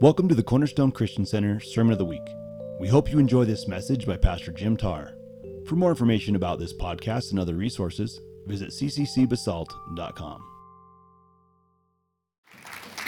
[0.00, 2.22] Welcome to the Cornerstone Christian Center Sermon of the Week.
[2.78, 5.12] We hope you enjoy this message by Pastor Jim Tarr.
[5.66, 10.44] For more information about this podcast and other resources, visit cccbasalt.com.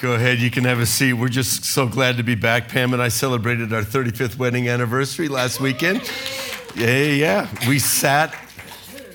[0.01, 1.13] Go ahead, you can have a seat.
[1.13, 2.67] We're just so glad to be back.
[2.67, 6.03] Pam and I celebrated our 35th wedding anniversary last weekend.
[6.75, 7.69] Yeah, yeah.
[7.69, 8.35] We sat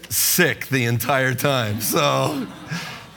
[0.10, 1.82] sick the entire time.
[1.82, 2.48] So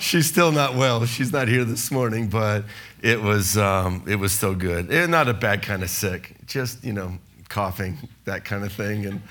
[0.00, 1.06] she's still not well.
[1.06, 2.64] She's not here this morning, but
[3.02, 4.90] it was, um, it was still good.
[4.90, 7.18] It, not a bad kind of sick, just, you know,
[7.48, 9.06] coughing, that kind of thing.
[9.06, 9.22] And,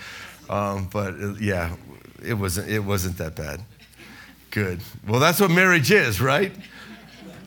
[0.49, 1.75] um, but uh, yeah,
[2.23, 3.61] it wasn't, it wasn't that bad.
[4.51, 4.79] Good.
[5.07, 6.51] Well, that's what marriage is, right?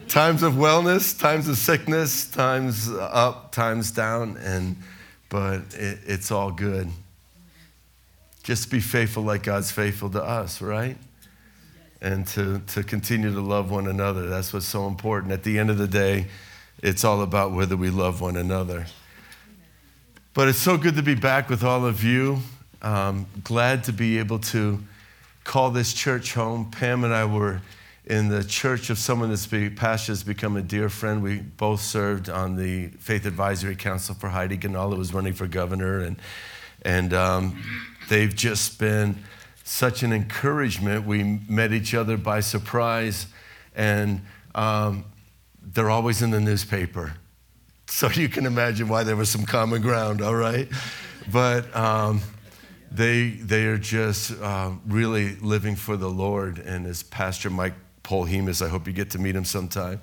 [0.08, 4.76] Times of wellness, times of sickness, times up, times down, and
[5.28, 6.90] but it, it's all good.
[8.42, 10.96] Just be faithful like God's faithful to us, right?
[12.02, 14.26] And to, to continue to love one another.
[14.28, 15.32] That's what's so important.
[15.32, 16.26] At the end of the day,
[16.82, 18.86] it's all about whether we love one another.
[20.32, 22.38] But it's so good to be back with all of you.
[22.80, 24.82] Um, glad to be able to
[25.44, 26.70] call this church home.
[26.70, 27.60] Pam and I were
[28.06, 31.22] in the church of someone that's pastor has become a dear friend.
[31.22, 36.00] We both served on the Faith Advisory Council for Heidi Ganahl, was running for governor,
[36.00, 36.16] and
[36.82, 37.62] and um,
[38.08, 39.16] they've just been
[39.70, 41.06] such an encouragement.
[41.06, 43.28] We met each other by surprise,
[43.76, 44.20] and
[44.52, 45.04] um,
[45.62, 47.14] they're always in the newspaper.
[47.86, 50.68] So you can imagine why there was some common ground, all right?
[51.32, 52.20] But um,
[52.90, 56.58] they, they are just uh, really living for the Lord.
[56.58, 60.00] And as Pastor Mike Polhemus, I hope you get to meet him sometime.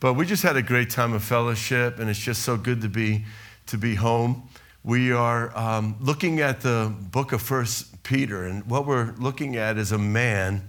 [0.00, 2.88] But we just had a great time of fellowship, and it's just so good to
[2.88, 3.26] be,
[3.66, 4.48] to be home.
[4.84, 9.78] We are um, looking at the book of First Peter, and what we're looking at
[9.78, 10.68] is a man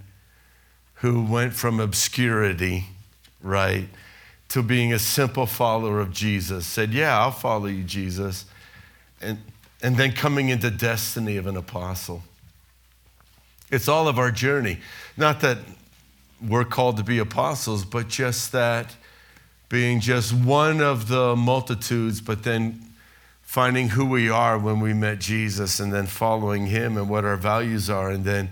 [0.94, 2.84] who went from obscurity,
[3.42, 3.88] right,
[4.50, 6.64] to being a simple follower of Jesus.
[6.64, 8.44] Said, "Yeah, I'll follow you, Jesus,"
[9.20, 9.38] and
[9.82, 12.22] and then coming into destiny of an apostle.
[13.72, 14.78] It's all of our journey.
[15.16, 15.58] Not that
[16.40, 18.94] we're called to be apostles, but just that
[19.68, 22.80] being just one of the multitudes, but then
[23.54, 27.36] finding who we are when we met Jesus and then following him and what our
[27.36, 28.50] values are and then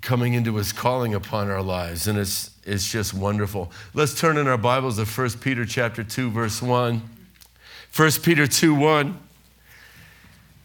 [0.00, 2.08] coming into his calling upon our lives.
[2.08, 3.70] And it's, it's just wonderful.
[3.94, 7.00] Let's turn in our Bibles to 1 Peter chapter 2, verse 1.
[7.94, 9.16] 1 Peter 2, 1.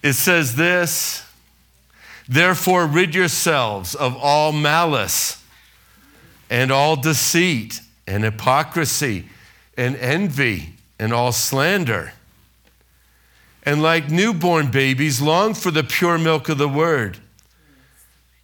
[0.01, 1.29] It says this,
[2.27, 5.43] therefore rid yourselves of all malice
[6.49, 9.25] and all deceit and hypocrisy
[9.77, 12.11] and envy and all slander.
[13.65, 17.17] And like newborn babies, long for the pure milk of the word,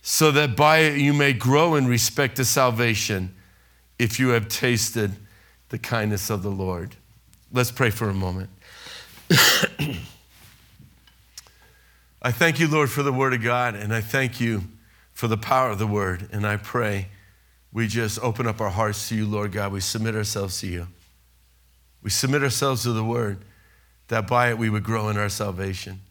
[0.02, 3.36] so that by it you may grow in respect to salvation
[4.00, 5.12] if you have tasted
[5.70, 6.96] the kindness of the Lord.
[7.52, 8.50] Let's pray for a moment.
[12.24, 14.64] I thank you, Lord, for the word of God, and I thank you
[15.14, 17.08] for the power of the word, and I pray
[17.74, 19.72] we just open up our hearts to you, Lord God.
[19.72, 20.88] We submit ourselves to you.
[22.04, 23.46] We submit ourselves to the word
[24.12, 26.02] that by it we would grow in our salvation.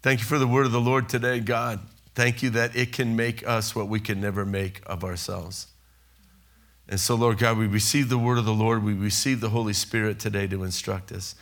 [0.00, 1.80] Thank you for the word of the Lord today, God.
[2.14, 5.66] Thank you that it can make us what we can never make of ourselves.
[6.88, 8.82] And so, Lord God, we receive the word of the Lord.
[8.82, 11.34] We receive the Holy Spirit today to instruct us,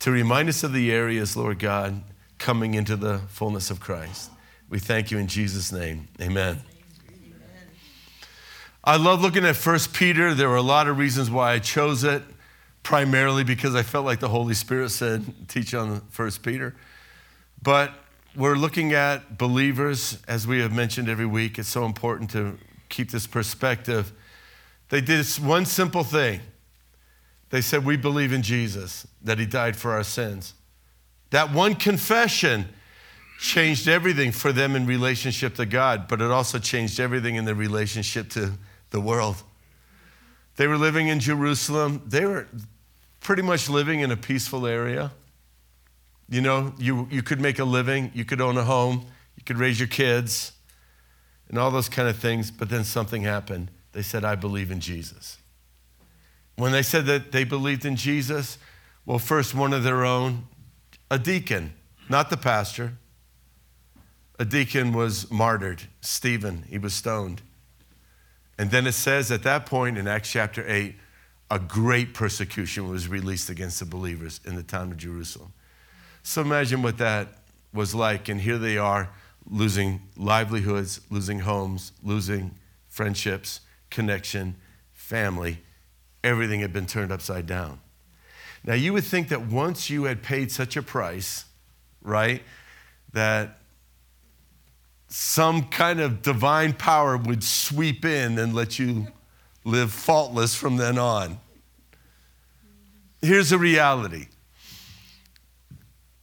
[0.00, 2.02] to remind us of the areas, Lord God,
[2.36, 4.30] coming into the fullness of Christ.
[4.68, 6.08] We thank you in Jesus' name.
[6.20, 6.60] Amen.
[8.84, 10.34] I love looking at 1 Peter.
[10.34, 12.22] There were a lot of reasons why I chose it,
[12.82, 16.74] primarily because I felt like the Holy Spirit said, teach on 1 Peter.
[17.62, 17.94] But
[18.34, 21.58] we're looking at believers, as we have mentioned every week.
[21.58, 24.12] It's so important to keep this perspective.
[24.88, 26.40] They did this one simple thing.
[27.50, 30.54] They said, We believe in Jesus, that he died for our sins.
[31.30, 32.68] That one confession
[33.38, 37.54] changed everything for them in relationship to God, but it also changed everything in their
[37.54, 38.52] relationship to
[38.90, 39.42] the world.
[40.56, 42.02] They were living in Jerusalem.
[42.06, 42.46] They were
[43.22, 45.12] pretty much living in a peaceful area.
[46.28, 49.58] You know, you, you could make a living, you could own a home, you could
[49.58, 50.52] raise your kids,
[51.48, 53.70] and all those kind of things, but then something happened.
[53.92, 55.38] They said, I believe in Jesus.
[56.56, 58.58] When they said that they believed in Jesus,
[59.04, 60.46] well, first, one of their own,
[61.10, 61.74] a deacon,
[62.08, 62.94] not the pastor,
[64.38, 67.42] a deacon was martyred, Stephen, he was stoned.
[68.58, 70.96] And then it says at that point in Acts chapter 8,
[71.52, 75.52] a great persecution was released against the believers in the town of Jerusalem.
[76.22, 77.28] So imagine what that
[77.74, 78.30] was like.
[78.30, 79.10] And here they are
[79.46, 82.52] losing livelihoods, losing homes, losing
[82.88, 83.60] friendships,
[83.90, 84.56] connection,
[84.94, 85.58] family.
[86.24, 87.80] Everything had been turned upside down.
[88.64, 91.44] Now, you would think that once you had paid such a price,
[92.00, 92.42] right,
[93.12, 93.58] that
[95.08, 99.08] some kind of divine power would sweep in and let you
[99.64, 101.38] live faultless from then on.
[103.20, 104.26] Here's the reality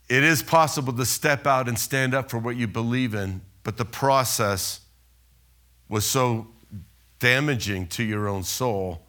[0.10, 3.78] it is possible to step out and stand up for what you believe in, but
[3.78, 4.82] the process
[5.88, 6.48] was so
[7.20, 9.02] damaging to your own soul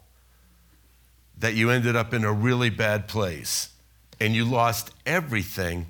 [1.37, 3.69] that you ended up in a really bad place
[4.19, 5.87] and you lost everything,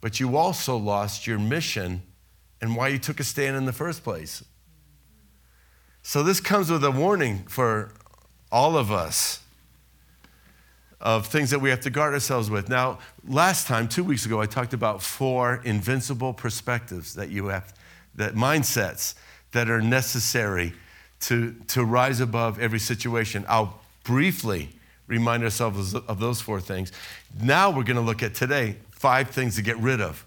[0.00, 2.02] but you also lost your mission
[2.60, 4.44] and why you took a stand in the first place.
[6.08, 7.90] So, this comes with a warning for
[8.52, 9.40] all of us
[11.00, 12.68] of things that we have to guard ourselves with.
[12.68, 17.74] Now, last time, two weeks ago, I talked about four invincible perspectives that you have,
[18.14, 19.16] that mindsets
[19.50, 20.74] that are necessary
[21.22, 23.44] to, to rise above every situation.
[23.48, 24.68] I'll briefly
[25.08, 26.92] remind ourselves of those four things.
[27.42, 30.24] Now we're going to look at today five things to get rid of.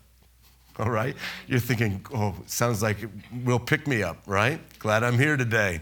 [0.86, 1.16] All right?
[1.48, 2.98] You're thinking, oh, sounds like
[3.44, 4.62] will pick me up, right?
[4.80, 5.82] Glad I'm here today.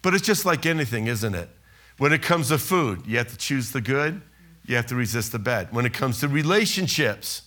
[0.00, 1.50] But it's just like anything, isn't it?
[1.98, 4.22] When it comes to food, you have to choose the good,
[4.64, 5.70] you have to resist the bad.
[5.72, 7.42] When it comes to relationships,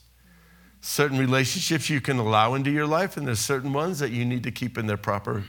[0.81, 4.43] certain relationships you can allow into your life, and there's certain ones that you need
[4.43, 5.43] to keep in their proper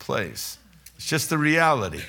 [0.00, 0.58] place.
[0.96, 2.02] It's just the reality.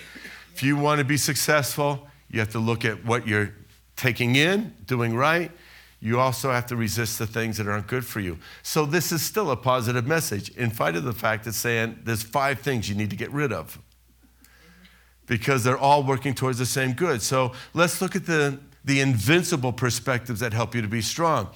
[0.56, 3.54] If you want to be successful, you have to look at what you're
[3.96, 5.52] taking in, doing right.
[6.02, 8.38] You also have to resist the things that aren't good for you.
[8.64, 12.24] So, this is still a positive message, in spite of the fact that saying there's
[12.24, 13.80] five things you need to get rid of
[15.30, 17.22] because they're all working towards the same good.
[17.22, 21.50] So let's look at the, the invincible perspectives that help you to be strong.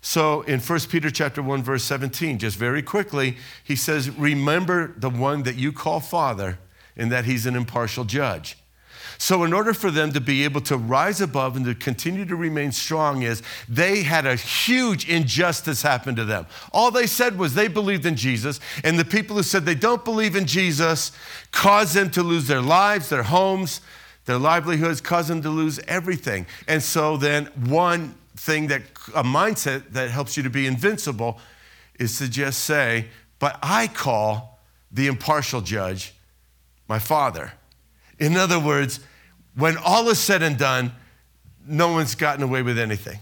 [0.00, 5.10] So in 1 Peter chapter 1 verse 17, just very quickly, he says, "Remember the
[5.10, 6.58] one that you call father,
[6.96, 8.56] and that he's an impartial judge."
[9.22, 12.34] So, in order for them to be able to rise above and to continue to
[12.34, 16.44] remain strong, is they had a huge injustice happen to them.
[16.72, 20.04] All they said was they believed in Jesus, and the people who said they don't
[20.04, 21.12] believe in Jesus
[21.52, 23.80] caused them to lose their lives, their homes,
[24.24, 26.44] their livelihoods, caused them to lose everything.
[26.66, 28.82] And so, then one thing that
[29.14, 31.38] a mindset that helps you to be invincible
[32.00, 33.06] is to just say,
[33.38, 34.58] But I call
[34.90, 36.12] the impartial judge
[36.88, 37.52] my father.
[38.18, 38.98] In other words,
[39.54, 40.92] when all is said and done,
[41.66, 43.18] no one's gotten away with anything.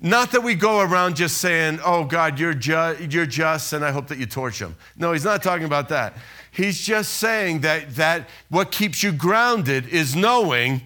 [0.00, 3.92] Not that we go around just saying, oh God, you're, ju- you're just and I
[3.92, 4.76] hope that you torch him.
[4.96, 6.14] No, he's not talking about that.
[6.50, 10.82] He's just saying that, that what keeps you grounded is knowing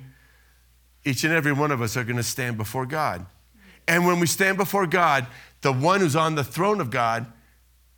[1.04, 3.26] each and every one of us are going to stand before God.
[3.88, 5.26] And when we stand before God,
[5.62, 7.26] the one who's on the throne of God,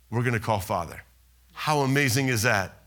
[0.09, 1.03] we're going to call Father.
[1.53, 2.82] How amazing is that?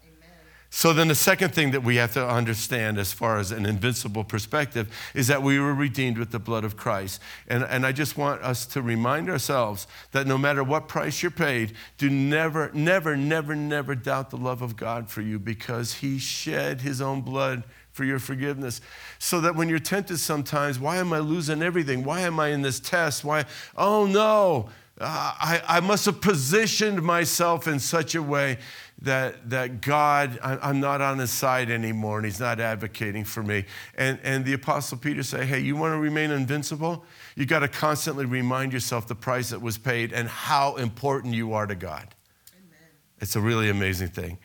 [0.77, 4.25] So, then the second thing that we have to understand as far as an invincible
[4.25, 7.19] perspective is that we were redeemed with the blood of Christ.
[7.49, 11.31] And, and I just want us to remind ourselves that no matter what price you're
[11.31, 16.19] paid, do never, never, never, never doubt the love of God for you because He
[16.19, 18.83] shed His own blood for your forgiveness.
[19.19, 22.05] So that when you're tempted sometimes, why am I losing everything?
[22.05, 23.25] Why am I in this test?
[23.25, 23.47] Why?
[23.79, 24.69] Oh no,
[24.99, 28.59] uh, I, I must have positioned myself in such a way
[29.07, 33.65] that, that God, I'm not on his side anymore and he's not advocating for me.
[33.97, 37.05] And, and the Apostle Peter say, hey, you want to remain invincible?
[37.35, 41.55] You got to constantly remind yourself the price that was paid and how important you
[41.55, 42.15] are to God.
[42.53, 42.91] Amen.
[43.21, 44.39] It's a really amazing thing.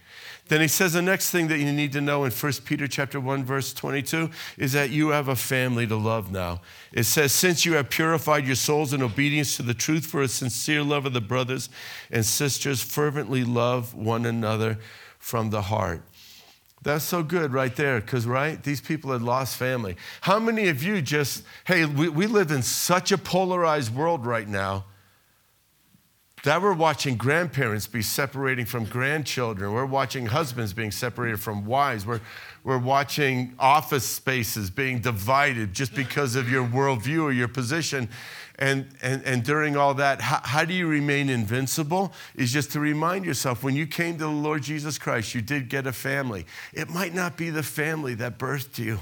[0.51, 3.21] Then he says the next thing that you need to know in 1 Peter chapter
[3.21, 6.59] 1 verse 22 is that you have a family to love now.
[6.91, 10.27] It says since you have purified your souls in obedience to the truth for a
[10.27, 11.69] sincere love of the brothers
[12.11, 14.77] and sisters fervently love one another
[15.19, 16.03] from the heart.
[16.81, 19.95] That's so good right there, because, right, these people had lost family.
[20.19, 24.49] How many of you just, hey, we, we live in such a polarized world right
[24.49, 24.83] now
[26.43, 29.73] that we're watching grandparents be separating from grandchildren.
[29.73, 32.05] We're watching husbands being separated from wives.
[32.05, 32.21] We're,
[32.63, 38.09] we're watching office spaces being divided just because of your worldview or your position.
[38.57, 42.11] And, and, and during all that, how, how do you remain invincible?
[42.35, 45.69] Is just to remind yourself when you came to the Lord Jesus Christ, you did
[45.69, 46.45] get a family.
[46.73, 48.99] It might not be the family that birthed you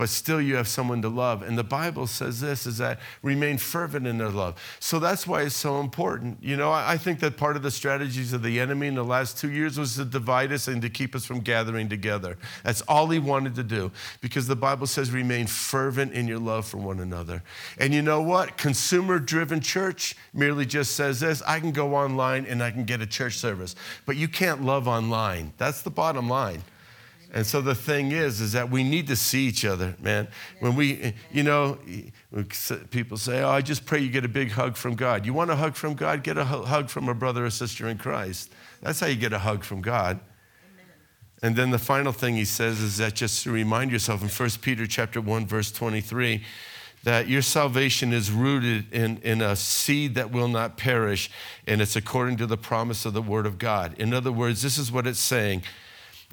[0.00, 1.42] but still you have someone to love.
[1.42, 4.58] And the Bible says this is that remain fervent in their love.
[4.80, 6.38] So that's why it's so important.
[6.40, 9.36] You know, I think that part of the strategies of the enemy in the last
[9.36, 12.38] two years was to divide us and to keep us from gathering together.
[12.64, 13.92] That's all he wanted to do
[14.22, 17.42] because the Bible says remain fervent in your love for one another.
[17.76, 18.56] And you know what?
[18.56, 23.02] Consumer driven church merely just says this I can go online and I can get
[23.02, 23.76] a church service,
[24.06, 25.52] but you can't love online.
[25.58, 26.62] That's the bottom line.
[27.32, 30.26] And so the thing is, is that we need to see each other, man.
[30.58, 31.78] When we, you know,
[32.90, 35.24] people say, oh, I just pray you get a big hug from God.
[35.24, 36.24] You want a hug from God?
[36.24, 38.52] Get a hug from a brother or sister in Christ.
[38.82, 40.18] That's how you get a hug from God.
[41.42, 44.50] And then the final thing he says is that just to remind yourself in 1
[44.60, 46.42] Peter chapter 1, verse 23,
[47.04, 51.30] that your salvation is rooted in, in a seed that will not perish,
[51.66, 53.94] and it's according to the promise of the word of God.
[53.98, 55.62] In other words, this is what it's saying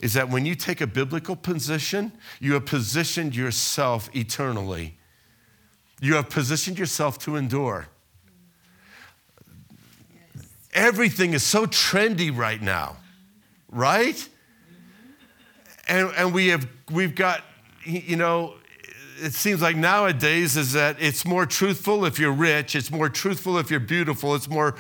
[0.02, 4.98] is that when you take a biblical position, you have positioned yourself eternally.
[6.00, 7.88] You have positioned yourself to endure.
[10.74, 12.98] Everything is so trendy right now,
[13.70, 14.28] right?
[15.88, 17.44] And, and we have, we've got,
[17.84, 18.54] you know,
[19.20, 23.58] it seems like nowadays is that it's more truthful if you're rich, it's more truthful
[23.58, 24.76] if you're beautiful, it's more,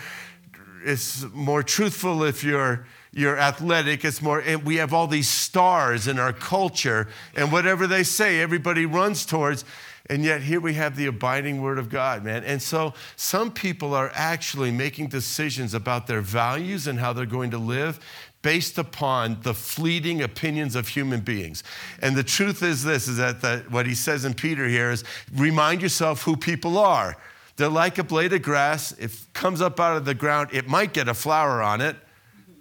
[0.85, 2.85] it's more truthful if you're,
[3.17, 8.03] you're athletic, it's more, we have all these stars in our culture, and whatever they
[8.03, 9.65] say, everybody runs towards.
[10.09, 12.43] And yet, here we have the abiding word of God, man.
[12.45, 17.51] And so, some people are actually making decisions about their values and how they're going
[17.51, 17.99] to live
[18.41, 21.63] based upon the fleeting opinions of human beings.
[22.01, 25.03] And the truth is this is that the, what he says in Peter here is
[25.35, 27.17] remind yourself who people are.
[27.57, 28.93] They're like a blade of grass.
[28.93, 31.97] If it comes up out of the ground, it might get a flower on it,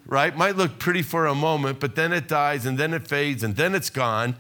[0.07, 0.37] right?
[0.37, 3.57] Might look pretty for a moment, but then it dies and then it fades and
[3.57, 4.37] then it's gone.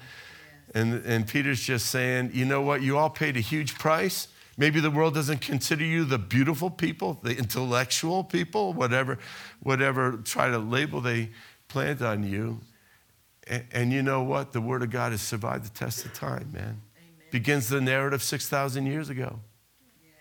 [0.75, 2.83] And, and Peter's just saying, you know what?
[2.83, 4.29] You all paid a huge price.
[4.59, 9.19] Maybe the world doesn't consider you the beautiful people, the intellectual people, whatever,
[9.63, 11.31] whatever try to label they
[11.69, 12.61] plant on you.
[13.47, 14.53] And, and you know what?
[14.53, 16.63] The Word of God has survived the test of time, man.
[16.63, 16.81] Amen.
[17.31, 19.41] Begins the narrative 6,000 years ago.
[20.03, 20.13] Yes.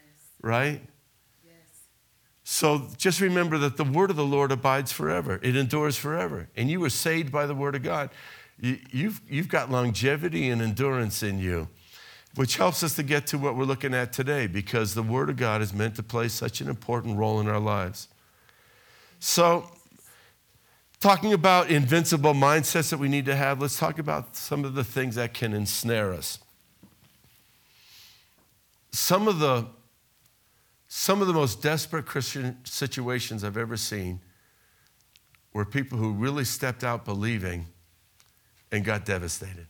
[0.41, 0.81] Right?
[2.47, 6.47] So just remember that the word of the Lord abides forever, it endures forever.
[6.55, 8.11] And you were saved by the word of God.
[8.61, 11.67] You, you've, you've got longevity and endurance in you,
[12.35, 15.37] which helps us to get to what we're looking at today because the word of
[15.37, 18.09] God is meant to play such an important role in our lives.
[19.19, 19.67] So,
[20.99, 24.83] talking about invincible mindsets that we need to have, let's talk about some of the
[24.83, 26.37] things that can ensnare us.
[28.91, 29.65] Some of the
[30.87, 34.21] some of the most desperate Christian situations I've ever seen
[35.53, 37.67] were people who really stepped out believing
[38.71, 39.67] and got devastated.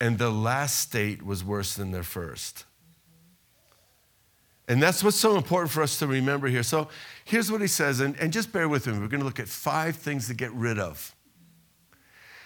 [0.00, 2.64] And the last state was worse than their first.
[4.66, 6.62] And that's what's so important for us to remember here.
[6.62, 6.88] So
[7.24, 8.94] here's what he says, and, and just bear with me.
[8.94, 11.14] We're going to look at five things to get rid of.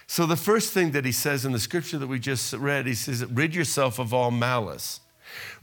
[0.07, 2.95] So the first thing that he says in the scripture that we just read, he
[2.95, 5.01] says, rid yourself of all malice.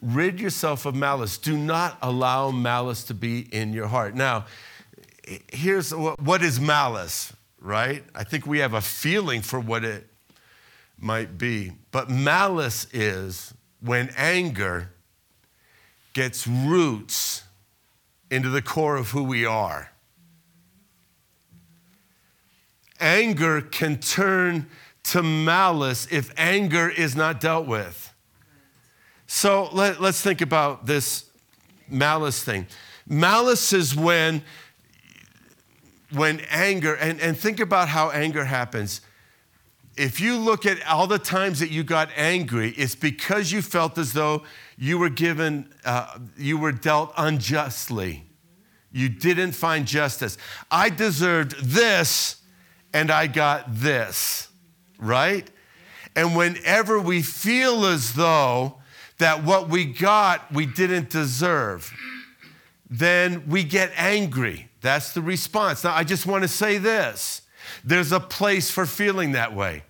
[0.01, 1.37] Rid yourself of malice.
[1.37, 4.15] Do not allow malice to be in your heart.
[4.15, 4.45] Now,
[5.51, 8.03] here's what is malice, right?
[8.13, 10.07] I think we have a feeling for what it
[10.97, 11.71] might be.
[11.91, 14.89] But malice is when anger
[16.13, 17.43] gets roots
[18.29, 19.91] into the core of who we are.
[22.99, 24.67] Anger can turn
[25.03, 28.12] to malice if anger is not dealt with.
[29.35, 31.25] So let, us think about this
[31.89, 32.67] malice thing.
[33.07, 34.43] Malice is when,
[36.11, 39.01] when anger, and, and think about how anger happens.
[39.97, 43.97] If you look at all the times that you got angry, it's because you felt
[43.97, 44.43] as though
[44.77, 48.25] you were given, uh, you were dealt unjustly.
[48.91, 50.37] You didn't find justice.
[50.69, 52.35] I deserved this,
[52.93, 54.49] and I got this,
[54.99, 55.49] right?
[56.15, 58.77] And whenever we feel as though
[59.17, 61.91] that what we got we didn't deserve,
[62.89, 64.69] then we get angry.
[64.81, 65.83] That's the response.
[65.83, 67.41] Now, I just want to say this
[67.83, 69.83] there's a place for feeling that way.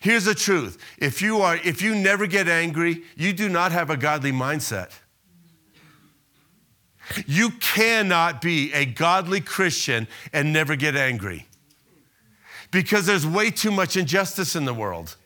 [0.00, 3.90] Here's the truth if you, are, if you never get angry, you do not have
[3.90, 4.90] a godly mindset.
[7.26, 11.46] You cannot be a godly Christian and never get angry
[12.70, 15.16] because there's way too much injustice in the world.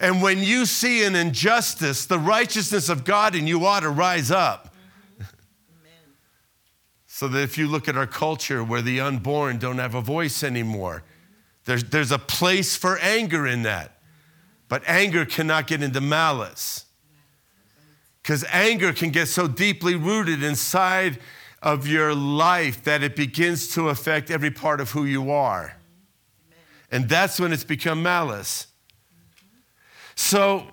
[0.00, 4.30] And when you see an injustice, the righteousness of God in you ought to rise
[4.30, 4.74] up.
[7.06, 10.44] so that if you look at our culture where the unborn don't have a voice
[10.44, 11.02] anymore,
[11.64, 13.98] there's, there's a place for anger in that.
[14.68, 16.84] But anger cannot get into malice.
[18.22, 21.18] Because anger can get so deeply rooted inside
[21.60, 25.76] of your life that it begins to affect every part of who you are.
[26.90, 28.67] And that's when it's become malice.
[30.18, 30.66] So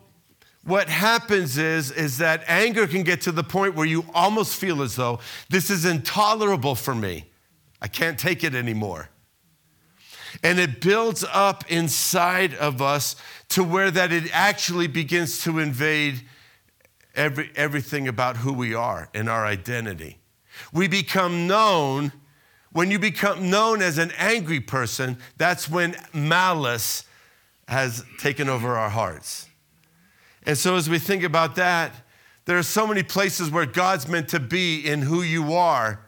[0.63, 4.81] what happens is, is that anger can get to the point where you almost feel
[4.81, 7.25] as though this is intolerable for me.
[7.79, 9.09] I can't take it anymore.
[10.43, 13.15] And it builds up inside of us
[13.49, 16.23] to where that it actually begins to invade
[17.13, 20.17] every, everything about who we are and our identity.
[20.73, 22.11] We become known.
[22.71, 27.05] When you become known as an angry person, that's when malice
[27.67, 29.47] has taken over our hearts.
[30.45, 31.91] And so, as we think about that,
[32.45, 36.01] there are so many places where God's meant to be in who you are.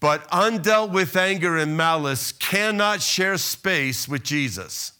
[0.00, 4.91] But undealt with anger and malice cannot share space with Jesus.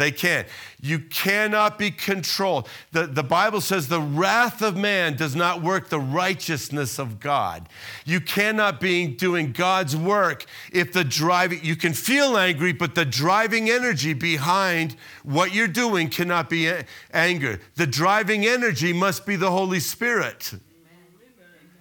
[0.00, 0.48] They can't.
[0.80, 2.66] You cannot be controlled.
[2.90, 7.68] The, the Bible says the wrath of man does not work the righteousness of God.
[8.06, 13.04] You cannot be doing God's work if the driving, you can feel angry, but the
[13.04, 16.72] driving energy behind what you're doing cannot be
[17.12, 17.60] anger.
[17.74, 20.54] The driving energy must be the Holy Spirit.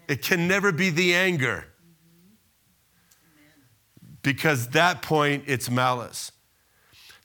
[0.09, 1.67] It can never be the anger.
[4.23, 6.33] Because that point, it's malice.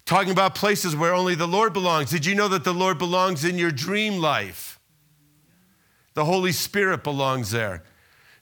[0.07, 2.11] Talking about places where only the Lord belongs.
[2.11, 4.79] Did you know that the Lord belongs in your dream life?
[6.13, 7.83] The Holy Spirit belongs there.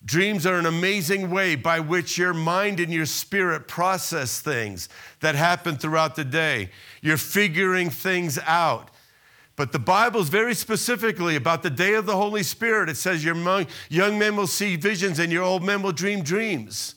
[0.04, 4.88] Dreams are an amazing way by which your mind and your spirit process things
[5.20, 6.70] that happen throughout the day.
[7.00, 8.90] You're figuring things out.
[9.54, 12.88] But the Bible is very specifically about the day of the Holy Spirit.
[12.88, 13.36] It says your
[13.88, 16.96] young men will see visions and your old men will dream dreams.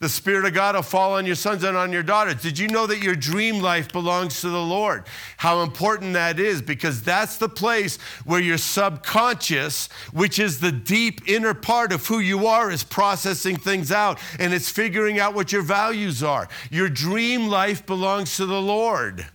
[0.00, 2.40] The Spirit of God will fall on your sons and on your daughters.
[2.40, 5.04] Did you know that your dream life belongs to the Lord?
[5.36, 11.28] How important that is because that's the place where your subconscious, which is the deep
[11.28, 15.52] inner part of who you are, is processing things out and it's figuring out what
[15.52, 16.48] your values are.
[16.70, 19.26] Your dream life belongs to the Lord.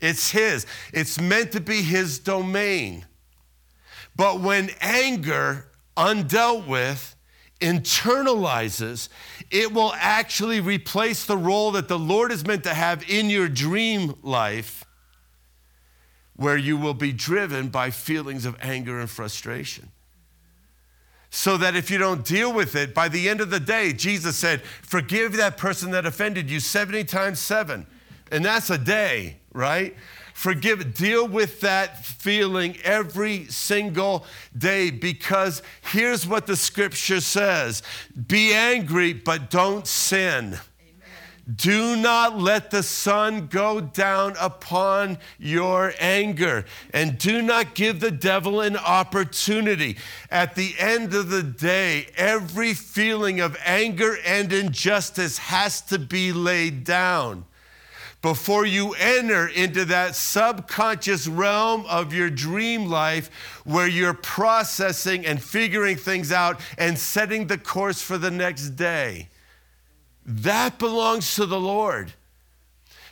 [0.00, 0.64] It's His,
[0.94, 3.04] it's meant to be His domain.
[4.16, 5.66] But when anger,
[5.98, 7.14] undealt with,
[7.60, 9.08] internalizes,
[9.50, 13.48] it will actually replace the role that the Lord is meant to have in your
[13.48, 14.84] dream life,
[16.36, 19.90] where you will be driven by feelings of anger and frustration.
[21.30, 24.36] So that if you don't deal with it, by the end of the day, Jesus
[24.36, 27.86] said, Forgive that person that offended you 70 times seven.
[28.32, 29.96] And that's a day, right?
[30.40, 34.24] Forgive, deal with that feeling every single
[34.56, 37.82] day because here's what the scripture says
[38.26, 40.58] be angry, but don't sin.
[41.54, 48.10] Do not let the sun go down upon your anger, and do not give the
[48.10, 49.98] devil an opportunity.
[50.30, 56.32] At the end of the day, every feeling of anger and injustice has to be
[56.32, 57.44] laid down
[58.22, 63.30] before you enter into that subconscious realm of your dream life
[63.64, 69.28] where you're processing and figuring things out and setting the course for the next day.
[70.26, 72.12] That belongs to the Lord.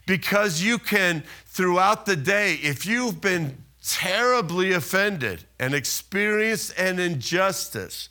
[0.07, 8.09] Because you can, throughout the day, if you've been terribly offended and experienced an injustice,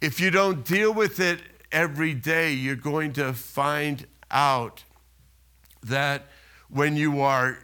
[0.00, 4.84] if you don't deal with it every day, you're going to find out
[5.84, 6.26] that
[6.68, 7.58] when you are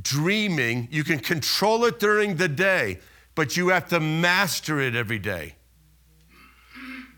[0.00, 2.98] dreaming, you can control it during the day,
[3.34, 5.54] but you have to master it every day.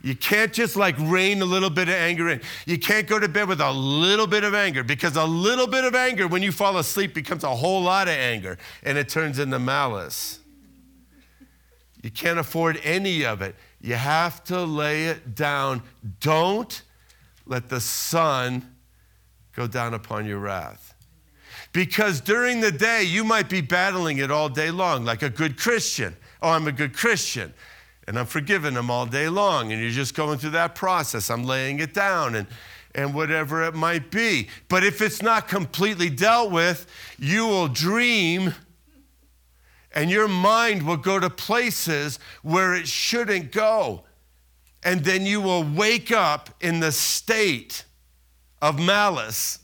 [0.02, 2.40] You can't just like rein a little bit of anger in.
[2.64, 5.84] You can't go to bed with a little bit of anger because a little bit
[5.84, 9.38] of anger, when you fall asleep, becomes a whole lot of anger and it turns
[9.38, 10.38] into malice.
[12.02, 13.56] You can't afford any of it.
[13.82, 15.82] You have to lay it down.
[16.20, 16.82] Don't
[17.44, 18.74] let the sun
[19.60, 20.94] go down upon your wrath.
[21.72, 25.58] Because during the day, you might be battling it all day long, like a good
[25.58, 26.16] Christian.
[26.40, 27.52] Oh, I'm a good Christian,
[28.08, 29.70] and I'm forgiving them all day long.
[29.70, 31.30] And you're just going through that process.
[31.30, 32.46] I'm laying it down and,
[32.94, 34.48] and whatever it might be.
[34.68, 36.86] But if it's not completely dealt with,
[37.18, 38.54] you will dream
[39.92, 44.04] and your mind will go to places where it shouldn't go.
[44.82, 47.84] And then you will wake up in the state
[48.60, 49.58] of malice.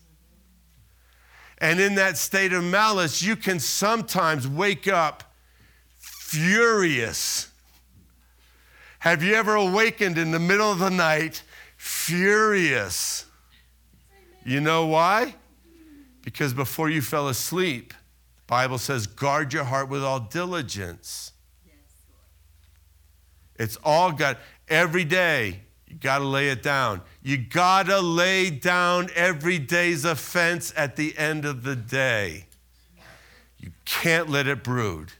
[1.58, 5.24] And in that state of malice, you can sometimes wake up
[5.98, 7.50] furious.
[8.98, 11.42] Have you ever awakened in the middle of the night
[11.76, 13.24] furious?
[14.44, 15.34] You know why?
[16.22, 21.32] Because before you fell asleep, the Bible says guard your heart with all diligence.
[23.58, 27.00] It's all got every day you got to lay it down.
[27.26, 32.46] You got to lay down every day's offense at the end of the day.
[33.58, 35.10] You can't let it brood.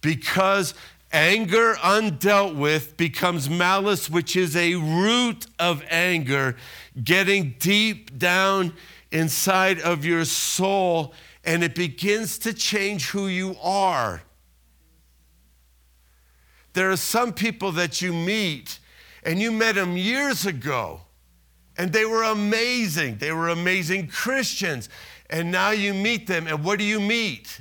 [0.00, 0.72] Because
[1.12, 6.56] Anger undealt with becomes malice, which is a root of anger,
[7.04, 8.72] getting deep down
[9.12, 11.12] inside of your soul,
[11.44, 14.22] and it begins to change who you are.
[16.72, 18.80] There are some people that you meet,
[19.24, 21.00] and you met them years ago,
[21.76, 23.16] and they were amazing.
[23.18, 24.88] They were amazing Christians.
[25.30, 27.60] And now you meet them, and what do you meet?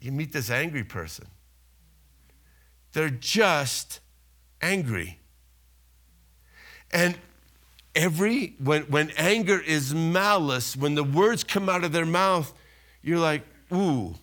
[0.00, 1.26] You meet this angry person.
[2.92, 4.00] They're just
[4.60, 5.18] angry.
[6.92, 7.16] And
[7.94, 12.52] every, when, when anger is malice, when the words come out of their mouth,
[13.02, 14.14] you're like, ooh.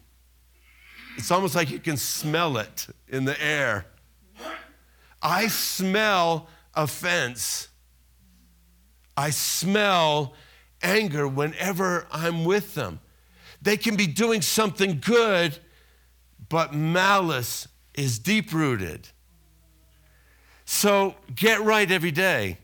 [1.18, 3.86] It's almost like you can smell it in the air.
[5.22, 7.68] I smell offense.
[9.16, 10.34] I smell
[10.82, 13.00] anger whenever I'm with them.
[13.62, 15.60] They can be doing something good,
[16.50, 19.10] but malice is deep rooted.
[20.66, 22.58] So get right every day.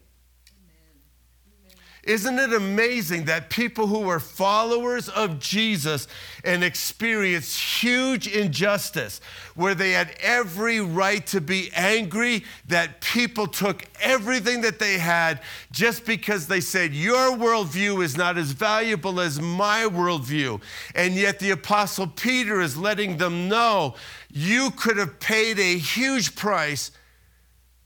[2.08, 6.08] Isn't it amazing that people who were followers of Jesus
[6.46, 9.20] and experienced huge injustice,
[9.56, 15.42] where they had every right to be angry, that people took everything that they had
[15.74, 20.62] just because they said, Your worldview is not as valuable as my worldview.
[20.96, 23.96] And yet the Apostle Peter is letting them know
[24.32, 26.92] you could have paid a huge price,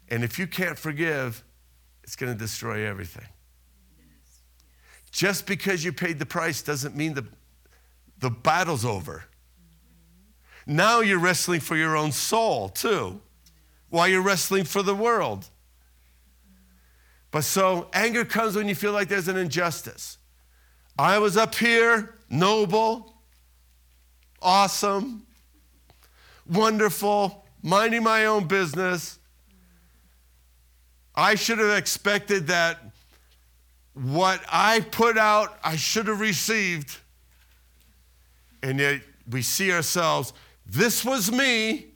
[0.10, 1.44] and if you can't forgive,
[2.04, 3.26] it's going to destroy everything.
[5.12, 7.26] Just because you paid the price doesn't mean the,
[8.20, 9.26] the battle's over.
[10.66, 13.20] Now you're wrestling for your own soul, too,
[13.90, 15.50] while you're wrestling for the world.
[17.32, 20.18] But so anger comes when you feel like there's an injustice.
[20.98, 23.16] I was up here, noble,
[24.42, 25.26] awesome,
[26.50, 29.18] wonderful, minding my own business.
[31.16, 32.91] I should have expected that
[33.94, 36.98] what I put out, I should have received.
[38.64, 40.34] And yet we see ourselves,
[40.66, 41.88] this was me.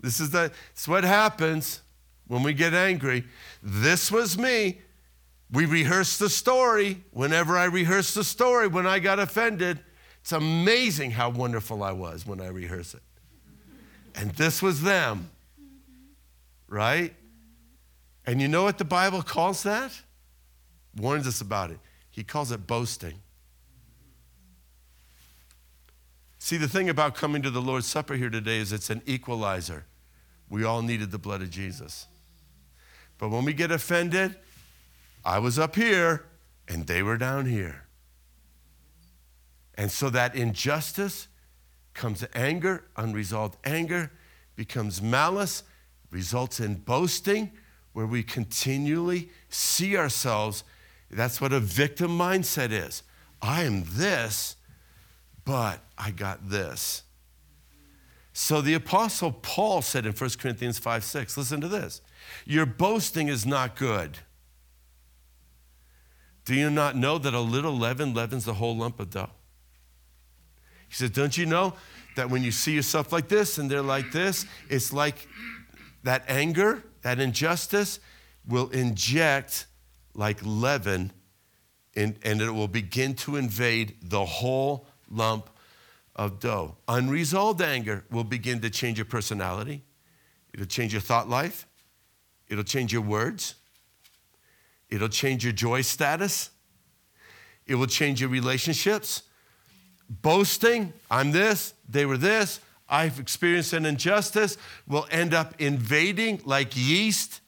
[0.00, 1.80] This is, the, is what happens
[2.26, 3.24] when we get angry.
[3.62, 4.80] This was me.
[5.50, 7.02] We rehearse the story.
[7.10, 9.80] Whenever I rehearse the story, when I got offended,
[10.20, 13.02] it's amazing how wonderful I was when I rehearse it.
[14.14, 15.30] And this was them,
[16.68, 17.14] right?
[18.26, 19.92] And you know what the Bible calls that?
[20.96, 21.78] Warns us about it.
[22.10, 23.20] He calls it boasting.
[26.38, 29.86] See, the thing about coming to the Lord's Supper here today is it's an equalizer.
[30.48, 32.06] We all needed the blood of Jesus.
[33.18, 34.36] But when we get offended,
[35.24, 36.24] I was up here
[36.68, 37.84] and they were down here.
[39.74, 41.28] And so that injustice
[41.94, 44.12] comes anger, unresolved anger
[44.56, 45.62] becomes malice,
[46.10, 47.52] results in boasting,
[47.92, 50.64] where we continually see ourselves
[51.10, 53.02] that's what a victim mindset is.
[53.40, 54.56] I am this,
[55.44, 57.02] but I got this.
[58.32, 62.00] So the Apostle Paul said in 1 Corinthians 5 6, listen to this.
[62.44, 64.18] Your boasting is not good.
[66.44, 69.30] Do you not know that a little leaven leavens the whole lump of dough?
[70.88, 71.74] He said, Don't you know
[72.16, 75.28] that when you see yourself like this and they're like this, it's like
[76.04, 78.00] that anger, that injustice
[78.46, 79.66] will inject
[80.14, 81.12] like leaven,
[81.96, 85.50] and, and it will begin to invade the whole lump
[86.16, 86.76] of dough.
[86.88, 89.82] Unresolved anger will begin to change your personality,
[90.52, 91.66] it'll change your thought life,
[92.48, 93.54] it'll change your words,
[94.90, 96.50] it'll change your joy status,
[97.66, 99.22] it will change your relationships.
[100.10, 106.72] Boasting, I'm this, they were this, I've experienced an injustice, will end up invading like
[106.74, 107.40] yeast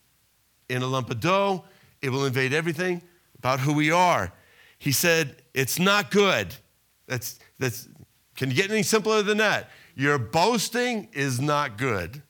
[0.69, 1.65] in a lump of dough
[2.03, 3.03] it will invade everything
[3.39, 4.33] about who we are.
[4.79, 6.55] He said, It's not good.
[7.07, 7.89] That's, that's,
[8.37, 9.71] can you get any simpler than that?
[9.95, 12.23] Your boasting is not good.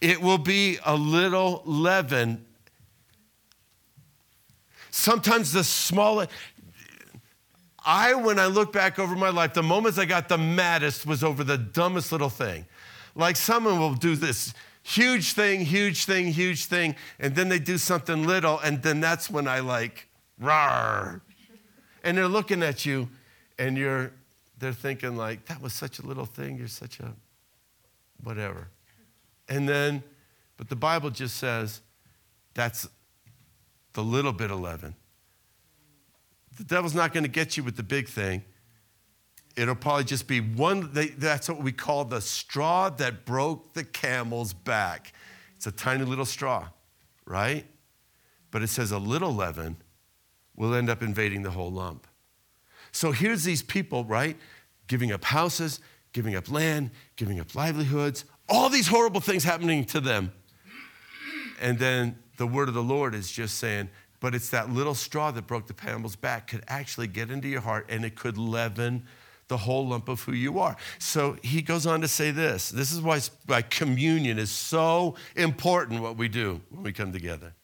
[0.00, 2.44] It will be a little leaven.
[4.90, 6.30] Sometimes the smallest,
[7.84, 11.22] I, when I look back over my life, the moments I got the maddest was
[11.22, 12.66] over the dumbest little thing.
[13.14, 17.78] Like someone will do this huge thing, huge thing, huge thing, and then they do
[17.78, 20.08] something little, and then that's when I like,
[20.40, 21.22] rawr.
[22.04, 23.08] And they're looking at you,
[23.58, 24.12] and you're,
[24.58, 27.12] they're thinking like, that was such a little thing, you're such a
[28.22, 28.68] whatever.
[29.48, 30.02] And then,
[30.58, 31.80] but the Bible just says
[32.52, 32.86] that's
[33.94, 34.94] the little bit of leaven.
[36.56, 38.44] The devil's not going to get you with the big thing.
[39.56, 43.84] It'll probably just be one, they, that's what we call the straw that broke the
[43.84, 45.12] camel's back.
[45.56, 46.68] It's a tiny little straw,
[47.24, 47.64] right?
[48.50, 49.76] But it says a little leaven
[50.56, 52.06] will end up invading the whole lump.
[52.92, 54.36] So here's these people, right?
[54.86, 55.80] Giving up houses,
[56.12, 60.32] giving up land, giving up livelihoods, all these horrible things happening to them.
[61.60, 63.88] And then the word of the Lord is just saying,
[64.20, 67.60] but it's that little straw that broke the camel's back could actually get into your
[67.60, 69.04] heart and it could leaven
[69.48, 70.76] the whole lump of who you are.
[70.98, 72.70] So he goes on to say this.
[72.70, 77.54] This is why, why communion is so important, what we do when we come together.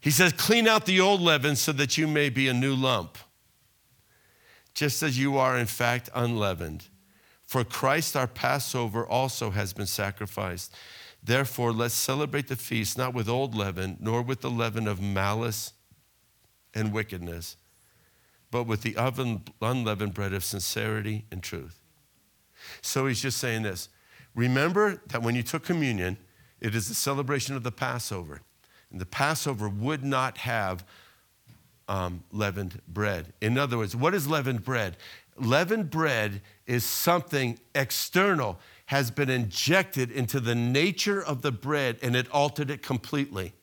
[0.00, 3.18] He says, Clean out the old leaven so that you may be a new lump,
[4.74, 6.88] just as you are, in fact, unleavened.
[7.44, 10.74] For Christ, our Passover, also has been sacrificed.
[11.22, 15.72] Therefore, let's celebrate the feast not with old leaven, nor with the leaven of malice
[16.74, 17.56] and wickedness,
[18.52, 21.80] but with the oven, unleavened bread of sincerity and truth.
[22.82, 23.88] So he's just saying this
[24.36, 26.18] Remember that when you took communion,
[26.60, 28.42] it is the celebration of the Passover.
[28.92, 30.84] And the Passover would not have
[31.88, 33.32] um, leavened bread.
[33.40, 34.96] In other words, what is leavened bread?
[35.36, 42.14] Leavened bread is something external, has been injected into the nature of the bread, and
[42.14, 43.54] it altered it completely.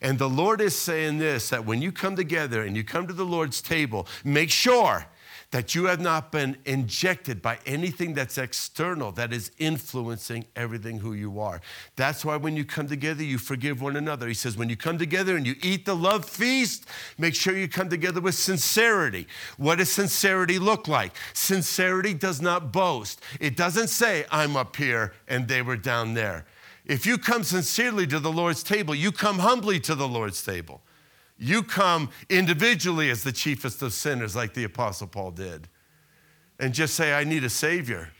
[0.00, 3.12] And the Lord is saying this that when you come together and you come to
[3.12, 5.06] the Lord's table, make sure
[5.52, 11.12] that you have not been injected by anything that's external that is influencing everything who
[11.12, 11.60] you are.
[11.94, 14.26] That's why when you come together, you forgive one another.
[14.26, 16.86] He says, when you come together and you eat the love feast,
[17.18, 19.28] make sure you come together with sincerity.
[19.58, 21.14] What does sincerity look like?
[21.34, 26.46] Sincerity does not boast, it doesn't say, I'm up here and they were down there.
[26.84, 30.82] If you come sincerely to the Lord's table, you come humbly to the Lord's table.
[31.38, 35.68] You come individually as the chiefest of sinners, like the Apostle Paul did,
[36.58, 38.10] and just say, I need a Savior.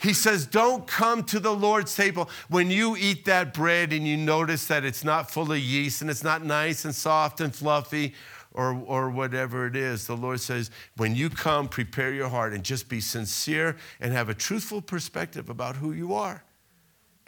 [0.00, 4.16] He says, Don't come to the Lord's table when you eat that bread and you
[4.16, 8.14] notice that it's not full of yeast and it's not nice and soft and fluffy
[8.52, 10.06] or, or whatever it is.
[10.06, 14.28] The Lord says, When you come, prepare your heart and just be sincere and have
[14.28, 16.44] a truthful perspective about who you are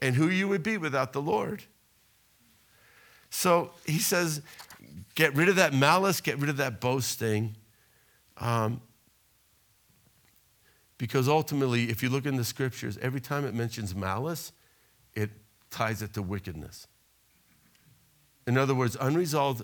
[0.02, 1.62] and who you would be without the Lord.
[3.30, 4.42] So he says,
[5.14, 7.54] Get rid of that malice, get rid of that boasting.
[8.38, 8.80] Um,
[10.98, 14.52] because ultimately, if you look in the scriptures, every time it mentions malice,
[15.14, 15.30] it
[15.70, 16.86] ties it to wickedness.
[18.46, 19.62] In other words, unresolved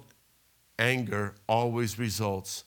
[0.79, 2.64] anger always results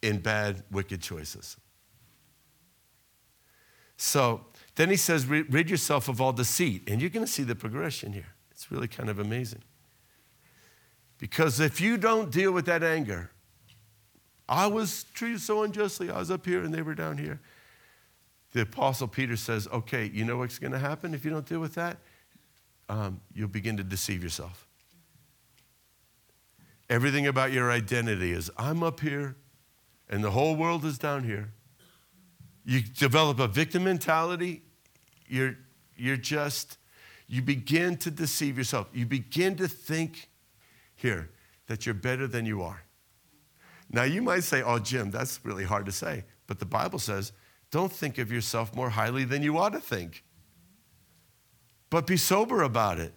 [0.00, 1.56] in bad, wicked choices.
[3.96, 4.46] So
[4.78, 6.88] then he says, rid yourself of all deceit.
[6.88, 8.28] And you're going to see the progression here.
[8.52, 9.62] It's really kind of amazing.
[11.18, 13.32] Because if you don't deal with that anger,
[14.48, 16.10] I was treated so unjustly.
[16.10, 17.40] I was up here and they were down here.
[18.52, 21.58] The Apostle Peter says, okay, you know what's going to happen if you don't deal
[21.58, 21.96] with that?
[22.88, 24.68] Um, you'll begin to deceive yourself.
[26.88, 29.34] Everything about your identity is I'm up here
[30.08, 31.52] and the whole world is down here.
[32.64, 34.62] You develop a victim mentality.
[35.28, 35.56] You're,
[35.96, 36.78] you're just,
[37.26, 38.88] you begin to deceive yourself.
[38.92, 40.28] You begin to think
[40.94, 41.30] here
[41.66, 42.82] that you're better than you are.
[43.90, 46.24] Now, you might say, oh, Jim, that's really hard to say.
[46.46, 47.32] But the Bible says,
[47.70, 50.24] don't think of yourself more highly than you ought to think.
[51.90, 53.12] But be sober about it.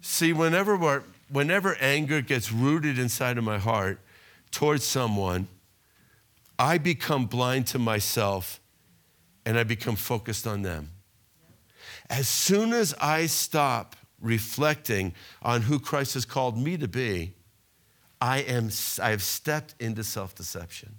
[0.00, 3.98] See, whenever, whenever anger gets rooted inside of my heart
[4.50, 5.48] towards someone,
[6.58, 8.60] I become blind to myself
[9.46, 10.90] and I become focused on them.
[12.10, 17.32] As soon as I stop reflecting on who Christ has called me to be,
[18.20, 20.96] I, am, I have stepped into self deception.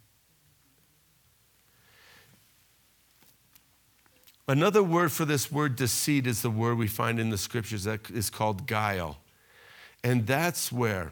[4.47, 8.09] Another word for this word deceit is the word we find in the scriptures that
[8.09, 9.17] is called guile.
[10.05, 11.11] And that's where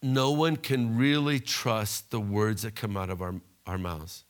[0.00, 3.34] no one can really trust the words that come out of our,
[3.66, 4.24] our mouths.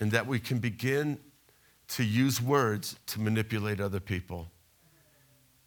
[0.00, 1.18] And that we can begin
[1.88, 4.50] to use words to manipulate other people.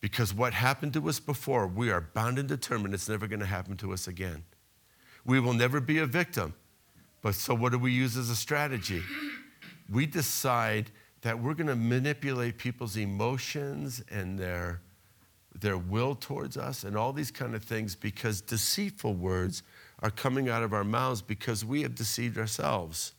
[0.02, 3.46] Because what happened to us before, we are bound and determined it's never going to
[3.46, 4.44] happen to us again.
[5.26, 6.54] We will never be a victim.
[7.22, 9.04] But so, what do we use as a strategy?
[9.92, 14.82] We decide that we're going to manipulate people's emotions and their,
[15.60, 19.64] their will towards us and all these kind of things because deceitful words
[20.00, 23.14] are coming out of our mouths because we have deceived ourselves.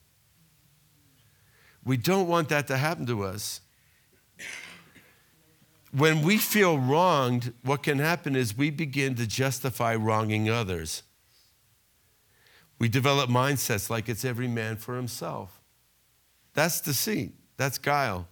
[1.88, 3.62] We don't want that to happen to us
[5.92, 11.02] when we feel wronged, what can happen is we begin to justify wronging others.
[12.78, 15.60] We develop mindsets like it's every man for himself.
[16.54, 18.28] That's deceit, that's guile.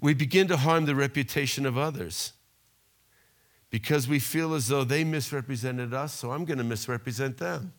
[0.00, 2.32] We begin to harm the reputation of others
[3.70, 7.72] because we feel as though they misrepresented us, so I'm going to misrepresent them.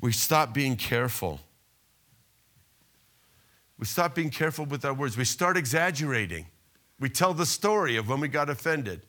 [0.00, 1.40] We stop being careful.
[3.78, 5.16] We stop being careful with our words.
[5.16, 6.46] We start exaggerating.
[7.00, 9.02] We tell the story of when we got offended.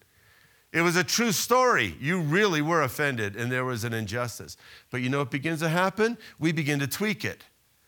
[0.74, 1.96] It was a true story.
[2.02, 4.58] You really were offended and there was an injustice.
[4.90, 6.18] But you know what begins to happen?
[6.40, 7.44] We begin to tweak it.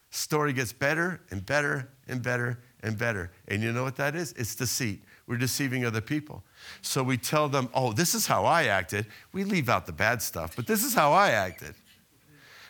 [0.10, 3.32] Story gets better and better and better and better.
[3.50, 4.32] And you know what that is?
[4.34, 5.04] It's deceit.
[5.28, 6.44] We're deceiving other people.
[6.82, 9.08] So we tell them, oh, this is how I acted.
[9.34, 11.76] We leave out the bad stuff, but this is how I acted.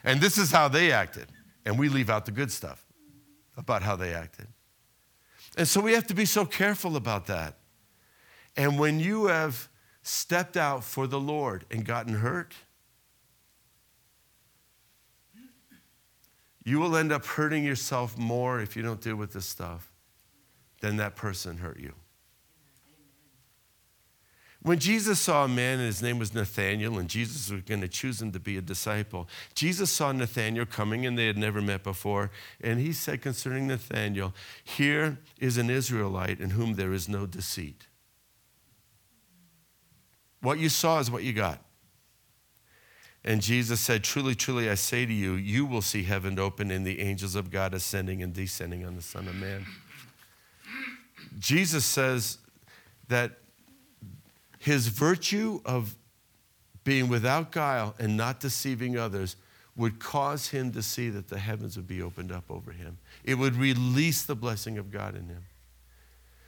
[0.08, 1.28] And this is how they acted.
[1.66, 2.86] And we leave out the good stuff
[3.58, 4.48] about how they acted.
[5.58, 7.58] And so we have to be so careful about that.
[8.56, 9.68] And when you have
[10.04, 12.54] stepped out for the Lord and gotten hurt,
[16.64, 19.92] you will end up hurting yourself more if you don't deal with this stuff
[20.80, 21.94] than that person hurt you.
[24.64, 27.88] When Jesus saw a man and his name was Nathanael, and Jesus was going to
[27.88, 31.84] choose him to be a disciple, Jesus saw Nathanael coming and they had never met
[31.84, 32.32] before.
[32.60, 37.88] And he said concerning Nathanael, Here is an Israelite in whom there is no deceit.
[40.42, 41.62] What you saw is what you got.
[43.24, 46.86] And Jesus said, Truly, truly, I say to you, you will see heaven open and
[46.86, 49.66] the angels of God ascending and descending on the Son of Man.
[51.40, 52.38] Jesus says
[53.10, 53.40] that
[54.68, 55.96] his virtue of
[56.84, 59.38] being without guile and not deceiving others
[59.78, 62.98] would cause him to see that the heavens would be opened up over him.
[63.24, 65.46] It would release the blessing of God in him.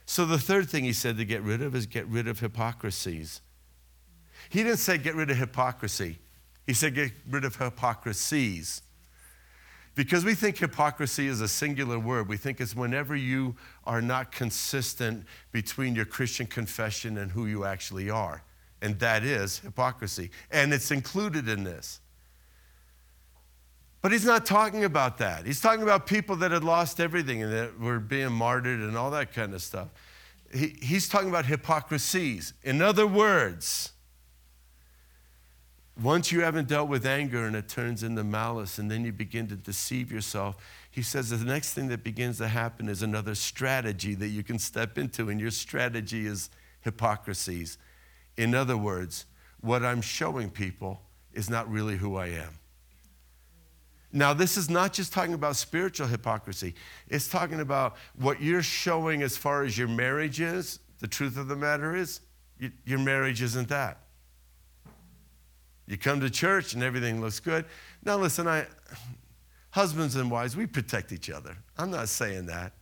[0.05, 3.39] So, the third thing he said to get rid of is get rid of hypocrisies.
[4.49, 6.17] He didn't say get rid of hypocrisy,
[6.67, 8.81] he said get rid of hypocrisies.
[9.99, 12.29] Because we think hypocrisy is a singular word.
[12.29, 17.65] We think it's whenever you are not consistent between your Christian confession and who you
[17.65, 18.41] actually are.
[18.81, 20.31] And that is hypocrisy.
[20.51, 21.99] And it's included in this.
[24.01, 25.45] But he's not talking about that.
[25.45, 29.11] He's talking about people that had lost everything and that were being martyred and all
[29.11, 29.89] that kind of stuff.
[30.53, 32.53] He, he's talking about hypocrisies.
[32.63, 33.91] In other words,
[36.01, 39.47] once you haven't dealt with anger and it turns into malice and then you begin
[39.47, 40.57] to deceive yourself,
[40.91, 44.59] he says the next thing that begins to happen is another strategy that you can
[44.59, 46.49] step into, and your strategy is
[46.81, 47.77] hypocrisies.
[48.37, 49.25] In other words,
[49.61, 51.01] what I'm showing people
[51.33, 52.59] is not really who I am.
[54.11, 56.73] Now, this is not just talking about spiritual hypocrisy,
[57.07, 60.79] it's talking about what you're showing as far as your marriage is.
[60.99, 62.21] The truth of the matter is,
[62.85, 63.99] your marriage isn't that.
[65.89, 67.65] You come to church and everything looks good.
[68.05, 68.67] Now, listen, I,
[69.71, 71.57] husbands and wives, we protect each other.
[71.79, 72.73] I'm not saying that.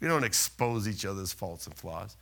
[0.00, 2.16] We don't expose each other's faults and flaws.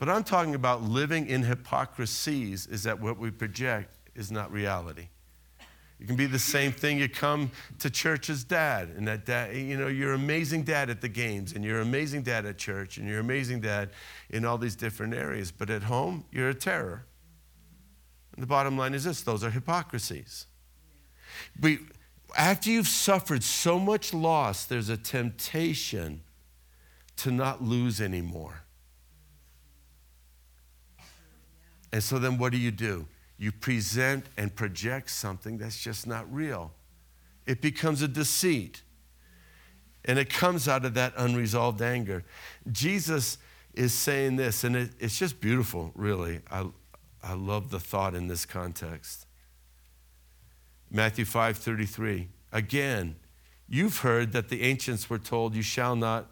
[0.00, 5.06] But I'm talking about living in hypocrisies, is that what we project is not reality.
[6.00, 6.98] You can be the same thing.
[6.98, 11.00] You come to church as dad, and that dad, you know, you're amazing dad at
[11.00, 13.90] the games, and you're amazing dad at church, and you're amazing dad
[14.30, 15.52] in all these different areas.
[15.52, 17.06] But at home, you're a terror.
[18.34, 20.46] And the bottom line is this those are hypocrisies.
[21.60, 21.78] We,
[22.36, 26.22] after you've suffered so much loss, there's a temptation
[27.16, 28.62] to not lose anymore.
[31.92, 33.06] And so then what do you do?
[33.38, 36.72] You present and project something that's just not real.
[37.46, 38.82] It becomes a deceit.
[40.04, 42.24] And it comes out of that unresolved anger.
[42.70, 43.38] Jesus
[43.74, 46.40] is saying this, and it, it's just beautiful, really.
[46.50, 46.66] I,
[47.24, 49.26] I love the thought in this context.
[50.90, 52.28] Matthew 5 33.
[52.52, 53.16] Again,
[53.68, 56.30] you've heard that the ancients were told, You shall not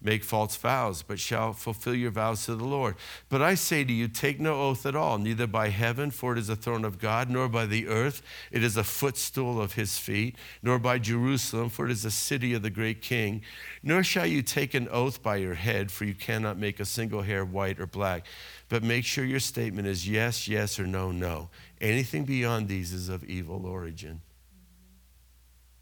[0.00, 2.94] make false vows, but shall fulfill your vows to the Lord.
[3.28, 6.38] But I say to you, take no oath at all, neither by heaven, for it
[6.38, 9.98] is a throne of God, nor by the earth, it is a footstool of his
[9.98, 13.42] feet, nor by Jerusalem, for it is the city of the great king.
[13.82, 17.22] Nor shall you take an oath by your head, for you cannot make a single
[17.22, 18.26] hair white or black.
[18.68, 21.48] But make sure your statement is yes, yes, or no, no.
[21.80, 24.20] Anything beyond these is of evil origin.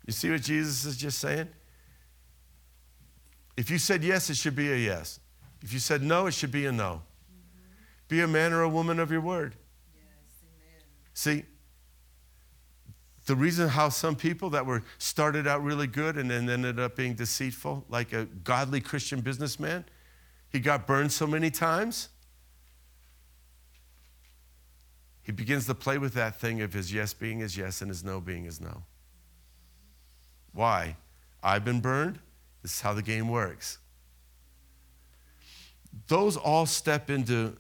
[0.07, 1.49] You see what Jesus is just saying?
[3.57, 5.21] If you said yes, it should be a yes.
[5.63, 7.03] If you said no, it should be a no.
[7.31, 7.73] Mm-hmm.
[8.09, 9.57] Be a man or a woman of your word.
[9.95, 10.05] Yes,
[11.15, 11.45] See,
[13.25, 16.97] the reason how some people that were started out really good and then ended up
[16.97, 19.85] being deceitful, like a godly Christian businessman,
[20.51, 22.11] he got burned so many times
[25.27, 28.05] he begins to play with that thing of his yes being his yes and his
[28.05, 28.85] no being his no.
[30.53, 30.95] Why?
[31.43, 32.21] I've been burned.
[32.67, 33.79] This is how the game works.
[36.09, 37.57] Those all step into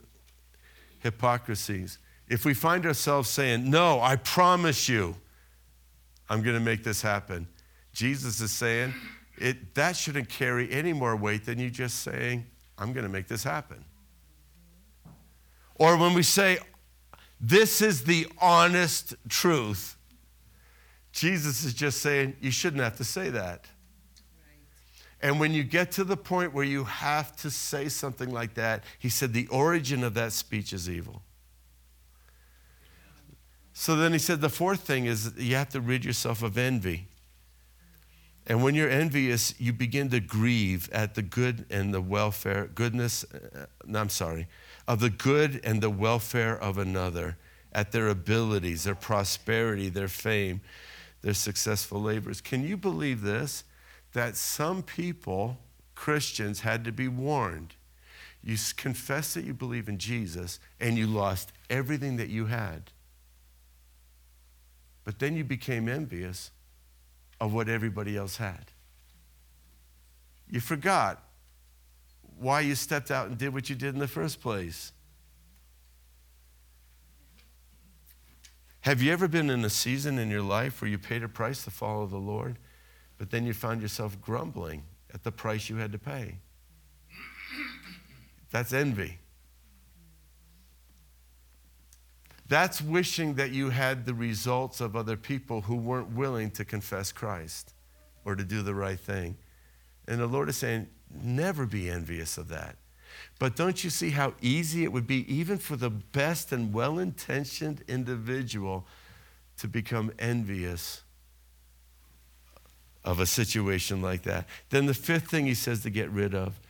[0.98, 1.98] hypocrisies.
[2.26, 5.14] If we find ourselves saying, No, I promise you,
[6.28, 7.46] I'm going to make this happen,
[7.92, 8.94] Jesus is saying,
[9.38, 12.44] it, that shouldn't carry any more weight than you just saying,
[12.76, 13.84] I'm going to make this happen.
[15.76, 16.58] Or when we say,
[17.40, 19.96] this is the honest truth.
[21.12, 23.68] Jesus is just saying, you shouldn't have to say that.
[25.26, 28.84] And when you get to the point where you have to say something like that,
[28.96, 31.20] he said the origin of that speech is evil.
[33.72, 37.08] So then he said the fourth thing is you have to rid yourself of envy.
[38.46, 43.24] And when you're envious, you begin to grieve at the good and the welfare, goodness,
[43.24, 44.46] uh, I'm sorry,
[44.86, 47.36] of the good and the welfare of another,
[47.72, 50.60] at their abilities, their prosperity, their fame,
[51.22, 52.40] their successful labors.
[52.40, 53.64] Can you believe this?
[54.16, 55.58] That some people,
[55.94, 57.74] Christians, had to be warned.
[58.42, 62.92] You confess that you believe in Jesus and you lost everything that you had.
[65.04, 66.50] But then you became envious
[67.42, 68.72] of what everybody else had.
[70.50, 71.22] You forgot
[72.38, 74.92] why you stepped out and did what you did in the first place.
[78.80, 81.64] Have you ever been in a season in your life where you paid a price
[81.64, 82.56] to follow the Lord,
[83.18, 84.82] but then you found yourself grumbling
[85.14, 86.36] at the price you had to pay?
[88.50, 89.18] That's envy.
[92.48, 97.10] That's wishing that you had the results of other people who weren't willing to confess
[97.10, 97.74] Christ
[98.24, 99.36] or to do the right thing.
[100.06, 100.88] And the Lord is saying,
[101.22, 102.76] never be envious of that.
[103.38, 106.98] But don't you see how easy it would be, even for the best and well
[106.98, 108.86] intentioned individual,
[109.58, 111.02] to become envious
[113.06, 114.46] of a situation like that?
[114.68, 116.60] Then the fifth thing he says to get rid of,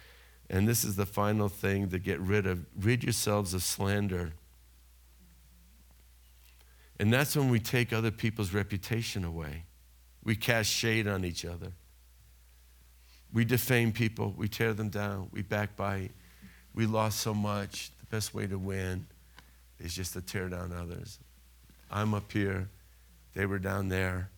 [0.49, 4.34] and this is the final thing to get rid of rid yourselves of slander.
[7.01, 9.64] And that's when we take other people's reputation away.
[10.22, 11.72] We cast shade on each other.
[13.32, 14.32] We defame people.
[14.37, 15.28] We tear them down.
[15.32, 16.12] We backbite.
[16.74, 17.91] We lost so much.
[17.99, 19.07] The best way to win
[19.78, 21.18] is just to tear down others.
[21.91, 22.70] I'm up here.
[23.34, 24.30] They were down there.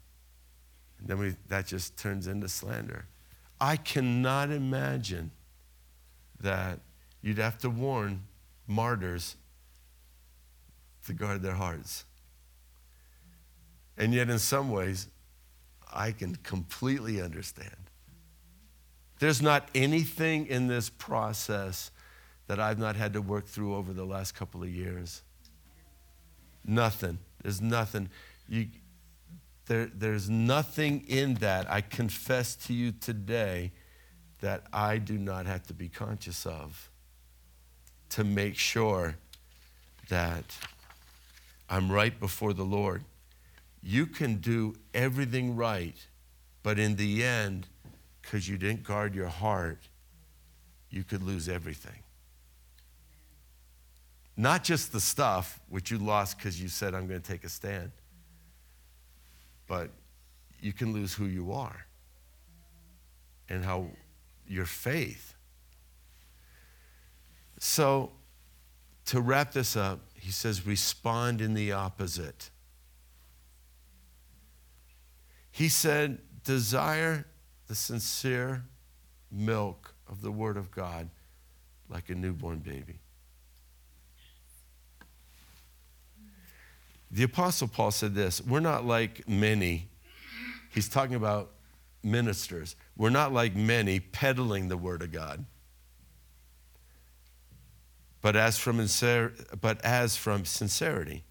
[0.99, 3.07] And then we, that just turns into slander.
[3.61, 5.30] I cannot imagine
[6.40, 6.80] that
[7.22, 8.22] you'd have to warn
[8.66, 9.36] martyrs
[11.07, 12.05] to guard their hearts.
[13.96, 15.09] And yet, in some ways,
[15.92, 17.90] I can completely understand.
[19.18, 21.90] There's not anything in this process
[22.46, 25.22] that I've not had to work through over the last couple of years.
[26.64, 27.18] Nothing.
[27.42, 28.11] There's nothing.
[28.49, 28.68] You,
[29.68, 33.72] there, there's nothing in that I confess to you today
[34.40, 36.90] that I do not have to be conscious of
[38.10, 39.16] to make sure
[40.08, 40.44] that
[41.70, 43.04] I'm right before the Lord
[43.82, 45.96] you can do everything right,
[46.62, 47.66] but in the end,
[48.20, 49.78] because you didn't guard your heart,
[50.90, 52.02] you could lose everything.
[54.36, 57.48] Not just the stuff, which you lost because you said, I'm going to take a
[57.48, 57.90] stand,
[59.68, 59.90] but
[60.60, 61.86] you can lose who you are
[63.48, 63.86] and how
[64.46, 65.34] your faith.
[67.60, 68.12] So,
[69.06, 72.50] to wrap this up, he says, respond in the opposite.
[75.50, 77.26] He said, Desire
[77.66, 78.64] the sincere
[79.30, 81.10] milk of the Word of God
[81.88, 83.00] like a newborn baby.
[87.11, 89.88] The Apostle Paul said this We're not like many,
[90.70, 91.50] he's talking about
[92.02, 92.76] ministers.
[92.96, 95.44] We're not like many peddling the Word of God.
[98.20, 98.84] But as from,
[99.61, 101.24] but as from sincerity,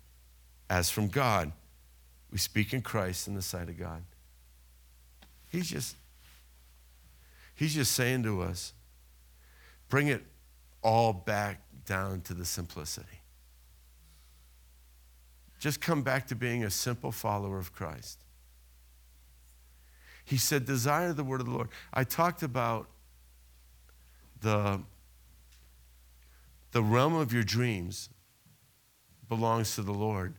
[0.70, 1.52] as from God,
[2.32, 4.04] we speak in Christ in the sight of God.
[5.50, 5.96] He's just,
[7.56, 8.74] he's just saying to us,
[9.90, 10.24] bring it
[10.82, 13.17] all back down to the simplicity.
[15.60, 18.20] Just come back to being a simple follower of Christ.
[20.24, 21.70] He said, Desire the word of the Lord.
[21.94, 22.88] I talked about
[24.42, 24.82] the,
[26.72, 28.10] the realm of your dreams
[29.28, 30.36] belongs to the Lord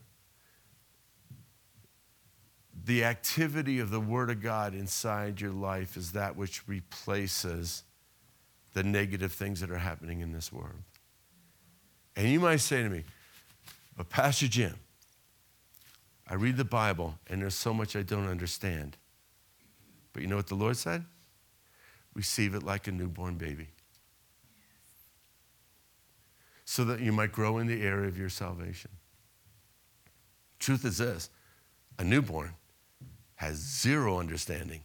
[2.88, 7.84] the activity of the Word of God inside your life is that which replaces
[8.72, 10.82] the negative things that are happening in this world.
[12.16, 13.04] And you might say to me,
[13.94, 14.74] But, Pastor Jim,
[16.28, 18.96] I read the Bible and there's so much I don't understand.
[20.12, 21.04] But you know what the Lord said?
[22.14, 23.68] Receive it like a newborn baby.
[26.64, 28.90] So that you might grow in the area of your salvation.
[30.58, 31.30] Truth is this
[31.98, 32.54] a newborn
[33.36, 34.82] has zero understanding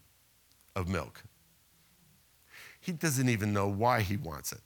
[0.76, 1.24] of milk.
[2.80, 4.62] He doesn't even know why he wants it.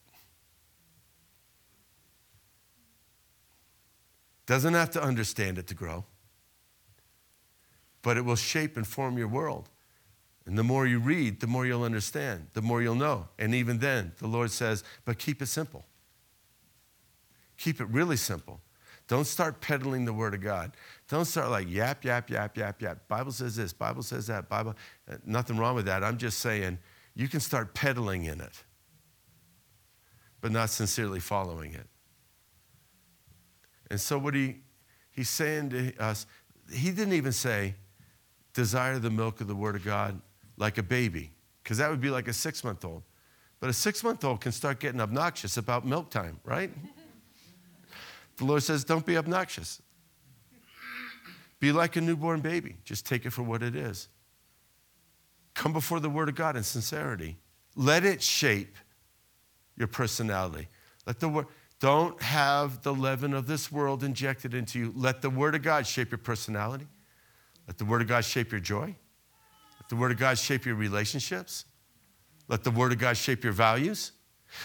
[4.45, 6.05] Doesn't have to understand it to grow,
[8.07, 9.67] but it will shape and form your world.
[10.45, 13.27] And the more you read, the more you'll understand, the more you'll know.
[13.37, 15.83] And even then, the Lord says, but keep it simple.
[17.57, 18.61] Keep it really simple.
[19.09, 20.71] Don't start peddling the word of God.
[21.09, 23.05] Don't start like yap, yap, yap, yap, yap.
[23.09, 24.73] Bible says this, Bible says that, Bible.
[25.11, 26.01] Uh, nothing wrong with that.
[26.01, 26.79] I'm just saying
[27.13, 28.63] you can start peddling in it,
[30.39, 31.87] but not sincerely following it.
[33.91, 34.61] And so what he
[35.11, 36.25] he's saying to us,
[36.71, 37.75] he didn't even say,
[38.57, 40.19] desire the milk of the word of God
[40.57, 41.29] like a baby,
[41.61, 43.03] because that would be like a six month old.
[43.59, 46.71] But a six month old can start getting obnoxious about milk time, right?
[48.37, 49.79] the Lord says, don't be obnoxious.
[51.59, 52.77] Be like a newborn baby.
[52.83, 54.07] Just take it for what it is.
[55.53, 57.37] Come before the Word of God in sincerity.
[57.75, 58.75] Let it shape
[59.75, 60.67] your personality.
[61.05, 61.45] Let the Word,
[61.79, 64.93] don't have the leaven of this world injected into you.
[64.95, 66.87] Let the Word of God shape your personality.
[67.67, 68.95] Let the Word of God shape your joy.
[69.79, 71.65] Let the Word of God shape your relationships.
[72.47, 74.13] Let the Word of God shape your values.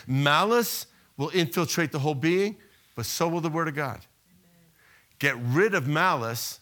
[0.07, 0.86] Malice
[1.16, 2.57] will infiltrate the whole being,
[2.94, 3.98] but so will the Word of God.
[3.98, 4.70] Amen.
[5.18, 6.61] Get rid of malice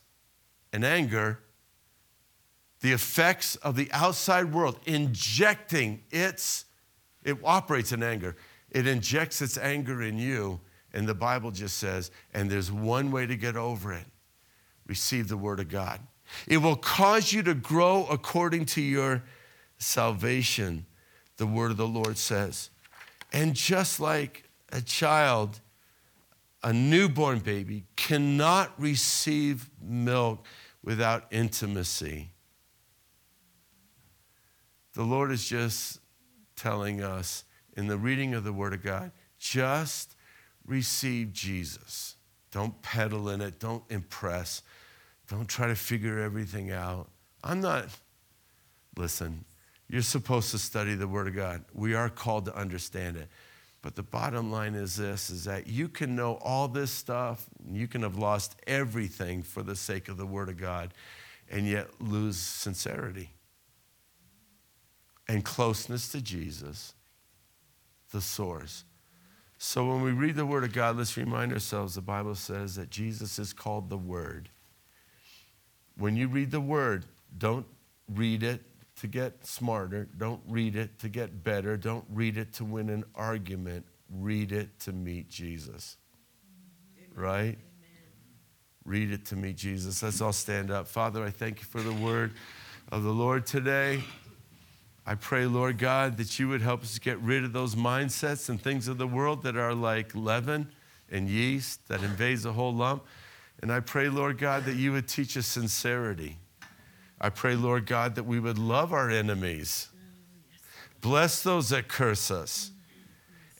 [0.72, 1.40] and anger,
[2.80, 6.64] the effects of the outside world, injecting its,
[7.22, 8.36] it operates in anger.
[8.70, 10.60] It injects its anger in you,
[10.94, 14.06] and the Bible just says, and there's one way to get over it
[14.86, 16.00] receive the Word of God.
[16.46, 19.22] It will cause you to grow according to your
[19.78, 20.86] salvation,
[21.36, 22.70] the Word of the Lord says.
[23.32, 25.60] And just like a child,
[26.62, 30.44] a newborn baby cannot receive milk
[30.82, 32.30] without intimacy.
[34.94, 36.00] The Lord is just
[36.56, 37.44] telling us
[37.76, 40.16] in the reading of the Word of God just
[40.66, 42.16] receive Jesus.
[42.50, 44.62] Don't peddle in it, don't impress,
[45.30, 47.08] don't try to figure everything out.
[47.42, 47.86] I'm not,
[48.96, 49.44] listen,
[49.88, 51.64] you're supposed to study the Word of God.
[51.72, 53.28] We are called to understand it.
[53.80, 57.88] But the bottom line is this is that you can know all this stuff, you
[57.88, 60.92] can have lost everything for the sake of the Word of God,
[61.50, 63.30] and yet lose sincerity
[65.28, 66.92] and closeness to Jesus,
[68.12, 68.84] the source.
[69.58, 72.90] So when we read the Word of God, let's remind ourselves the Bible says that
[72.90, 74.48] Jesus is called the Word.
[76.00, 77.04] When you read the Word,
[77.36, 77.66] don't
[78.08, 78.62] read it
[79.00, 80.08] to get smarter.
[80.16, 81.76] Don't read it to get better.
[81.76, 83.84] Don't read it to win an argument.
[84.10, 85.98] Read it to meet Jesus.
[86.96, 87.10] Amen.
[87.14, 87.58] Right?
[87.58, 87.58] Amen.
[88.86, 90.02] Read it to meet Jesus.
[90.02, 90.88] Let's all stand up.
[90.88, 92.32] Father, I thank you for the word
[92.90, 94.02] of the Lord today.
[95.04, 98.58] I pray, Lord God, that you would help us get rid of those mindsets and
[98.58, 100.72] things of the world that are like leaven
[101.10, 103.04] and yeast that invades the whole lump.
[103.62, 106.38] And I pray, Lord God, that you would teach us sincerity
[107.20, 109.88] I pray, Lord God, that we would love our enemies,
[111.02, 112.70] bless those that curse us,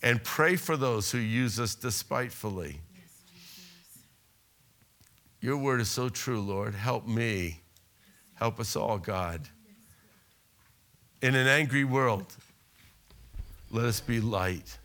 [0.03, 2.81] and pray for those who use us despitefully.
[5.43, 6.75] Your word is so true, Lord.
[6.75, 7.61] Help me.
[8.35, 9.43] Help us all, God.
[11.21, 12.35] In an angry world,
[13.71, 14.79] let us be light.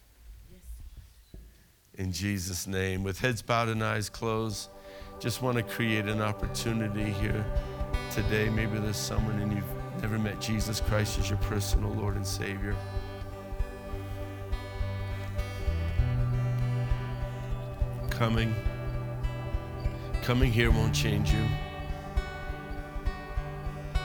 [1.97, 3.03] In Jesus' name.
[3.03, 4.70] With heads bowed and eyes closed,
[5.20, 7.45] just want to create an opportunity here
[8.11, 8.49] today.
[8.49, 12.76] Maybe there's someone and you've never met Jesus Christ as your personal Lord and Savior.
[18.09, 18.55] Coming,
[20.22, 21.45] coming here won't change you.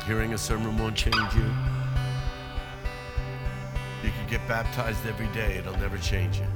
[0.06, 1.44] Hearing a sermon won't change you.
[4.02, 6.46] You can get baptized every day, it'll never change you.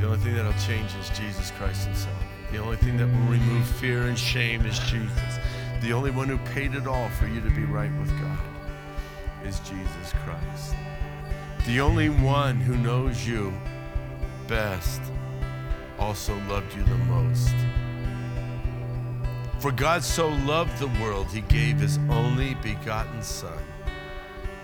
[0.00, 2.29] The only thing that'll change is Jesus Christ Himself.
[2.52, 5.38] The only thing that will remove fear and shame is Jesus.
[5.82, 8.38] The only one who paid it all for you to be right with God
[9.44, 10.74] is Jesus Christ.
[11.66, 13.52] The only one who knows you
[14.48, 15.00] best
[15.98, 17.54] also loved you the most.
[19.60, 23.62] For God so loved the world, he gave his only begotten Son,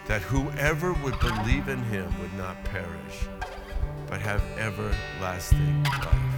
[0.07, 3.29] that whoever would believe in him would not perish,
[4.09, 6.36] but have everlasting life.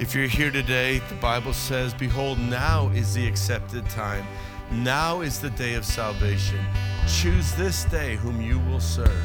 [0.00, 4.26] If you're here today, the Bible says, Behold, now is the accepted time.
[4.72, 6.58] Now is the day of salvation.
[7.06, 9.22] Choose this day whom you will serve.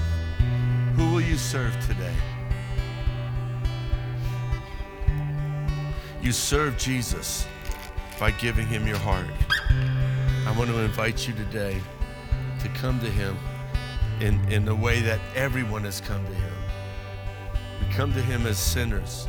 [0.95, 2.13] Who will you serve today?
[6.21, 7.47] You serve Jesus
[8.19, 9.25] by giving him your heart.
[10.45, 11.81] I want to invite you today
[12.59, 13.35] to come to him
[14.21, 16.53] in, in the way that everyone has come to him.
[17.81, 19.27] We come to him as sinners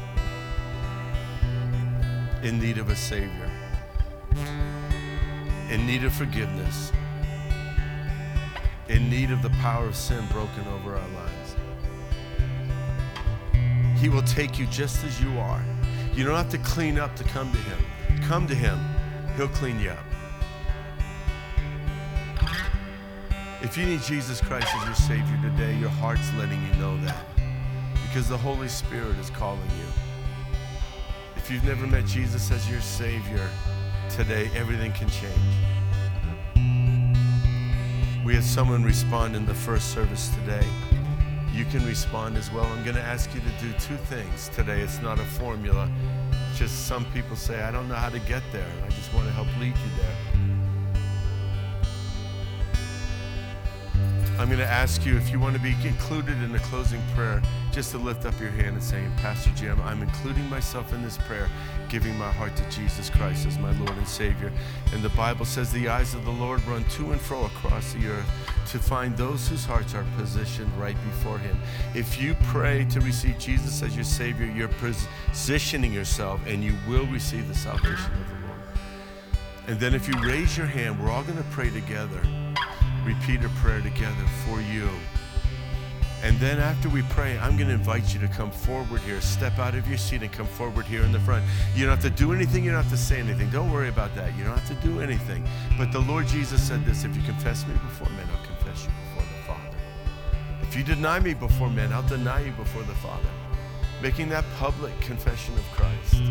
[2.42, 3.50] in need of a Savior,
[5.70, 6.90] in need of forgiveness,
[8.88, 11.56] in need of the power of sin broken over our lives.
[14.00, 15.62] He will take you just as you are.
[16.14, 18.22] You don't have to clean up to come to Him.
[18.22, 18.78] Come to Him,
[19.36, 20.04] He'll clean you up.
[23.62, 27.26] If you need Jesus Christ as your Savior today, your heart's letting you know that
[28.08, 29.99] because the Holy Spirit is calling you.
[31.42, 33.48] If you've never met Jesus as your Savior,
[34.10, 35.34] today everything can change.
[38.24, 40.66] We had someone respond in the first service today.
[41.52, 42.66] You can respond as well.
[42.66, 44.82] I'm going to ask you to do two things today.
[44.82, 45.90] It's not a formula.
[46.56, 48.70] Just some people say, I don't know how to get there.
[48.84, 50.39] I just want to help lead you there.
[54.40, 57.42] I'm going to ask you if you want to be included in the closing prayer,
[57.72, 61.18] just to lift up your hand and saying, Pastor Jim, I'm including myself in this
[61.18, 61.46] prayer,
[61.90, 64.50] giving my heart to Jesus Christ as my Lord and Savior.
[64.94, 68.08] And the Bible says the eyes of the Lord run to and fro across the
[68.08, 68.24] earth
[68.70, 71.60] to find those whose hearts are positioned right before Him.
[71.94, 77.04] If you pray to receive Jesus as your Savior, you're positioning yourself and you will
[77.08, 78.60] receive the salvation of the Lord.
[79.68, 82.22] And then if you raise your hand, we're all going to pray together
[83.04, 84.88] repeat a prayer together for you.
[86.22, 89.20] And then after we pray, I'm going to invite you to come forward here.
[89.22, 91.44] Step out of your seat and come forward here in the front.
[91.74, 92.62] You don't have to do anything.
[92.62, 93.48] You don't have to say anything.
[93.48, 94.36] Don't worry about that.
[94.36, 95.48] You don't have to do anything.
[95.78, 98.90] But the Lord Jesus said this if you confess me before men, I'll confess you
[99.08, 99.76] before the Father.
[100.62, 103.30] If you deny me before men, I'll deny you before the Father.
[104.02, 106.22] Making that public confession of Christ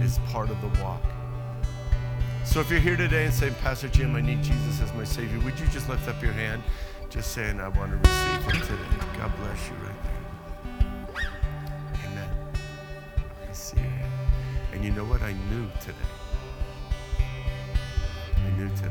[0.00, 1.02] is part of the walk.
[2.44, 5.40] So if you're here today and saying, Pastor Jim, I need Jesus as my Savior,
[5.40, 6.62] would you just lift up your hand,
[7.10, 9.18] just saying, I want to receive Him today?
[9.18, 10.02] God bless you right
[11.16, 11.26] there.
[12.06, 12.28] Amen.
[13.48, 14.06] I see it.
[14.72, 15.22] And you know what?
[15.22, 15.96] I knew today.
[18.36, 18.90] I knew today.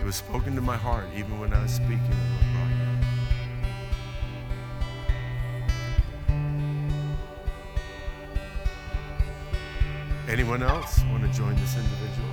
[0.00, 2.75] It was spoken to my heart even when I was speaking the Lord brought
[10.28, 12.28] Anyone else want to join this individual?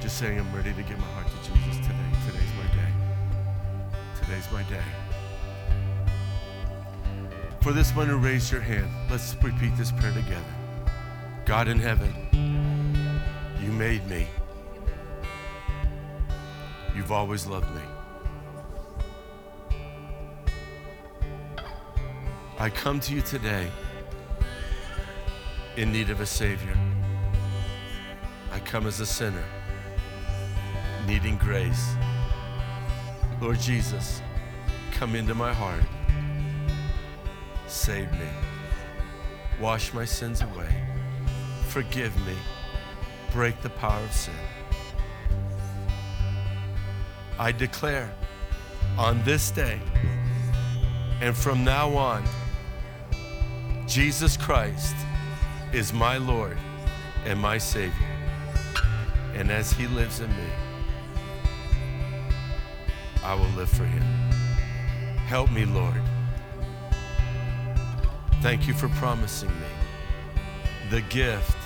[0.00, 1.94] Just saying, I'm ready to give my heart to Jesus today.
[2.26, 2.92] Today's my day.
[4.20, 4.82] Today's my day.
[7.62, 10.42] For this one who raised your hand, let's repeat this prayer together.
[11.44, 12.12] God in heaven,
[13.62, 14.26] you made me.
[16.96, 17.82] You've always loved me.
[22.58, 23.70] I come to you today
[25.76, 26.76] in need of a Savior.
[28.70, 29.42] Come as a sinner,
[31.04, 31.96] needing grace.
[33.40, 34.22] Lord Jesus,
[34.92, 35.82] come into my heart.
[37.66, 38.28] Save me.
[39.60, 40.72] Wash my sins away.
[41.66, 42.36] Forgive me.
[43.32, 44.34] Break the power of sin.
[47.40, 48.14] I declare
[48.96, 49.80] on this day
[51.20, 52.22] and from now on,
[53.88, 54.94] Jesus Christ
[55.72, 56.56] is my Lord
[57.24, 58.09] and my Savior.
[59.40, 60.50] And as He lives in me,
[63.24, 64.02] I will live for Him.
[65.26, 66.02] Help me, Lord.
[68.42, 69.66] Thank you for promising me
[70.90, 71.56] the gift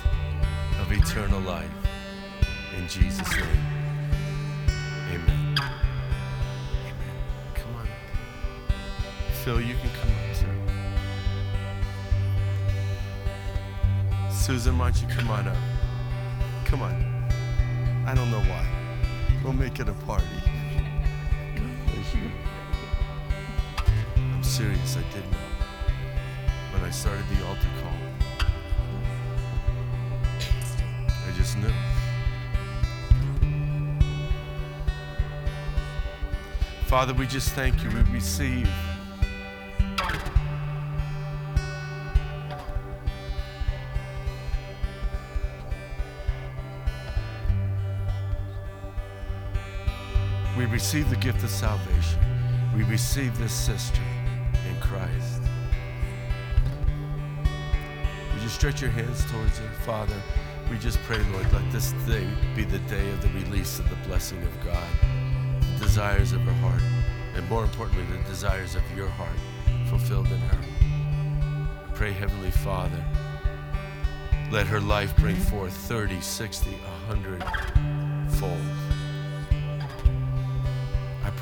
[0.80, 1.68] of eternal life.
[2.78, 3.66] In Jesus' name,
[5.10, 5.56] amen.
[5.58, 7.16] Amen.
[7.54, 7.88] Come on.
[9.42, 10.46] Phil, you can come up, sir.
[14.30, 15.56] Susan, why don't you come on up?
[16.66, 17.13] Come on.
[18.06, 18.66] I don't know why.
[19.42, 20.26] We'll make it a party.
[24.16, 25.38] I'm serious, I did know.
[26.72, 27.98] When I started the altar call,
[31.08, 31.72] I just knew.
[36.86, 37.90] Father, we just thank you.
[37.90, 38.68] We receive.
[50.74, 52.18] Receive the gift of salvation.
[52.76, 54.02] We receive this sister
[54.68, 55.40] in Christ.
[58.32, 60.20] Would you stretch your hands towards her, Father?
[60.68, 63.94] We just pray, Lord, let this day be the day of the release of the
[64.08, 64.88] blessing of God,
[65.60, 66.82] the desires of her heart,
[67.36, 69.38] and more importantly, the desires of your heart
[69.88, 70.58] fulfilled in her.
[71.94, 73.04] Pray, Heavenly Father,
[74.50, 77.44] let her life bring forth 30, 60, 100
[78.40, 78.73] fold.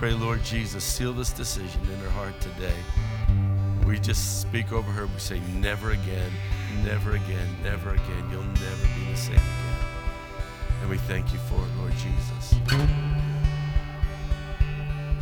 [0.02, 2.74] Pray, Lord Jesus, seal this decision in her heart today.
[3.86, 5.06] We just speak over her.
[5.06, 6.32] We say, never again,
[6.84, 8.28] never again, never again.
[8.32, 9.76] You'll never be the same again.
[10.80, 12.54] And we thank you for it, Lord Jesus.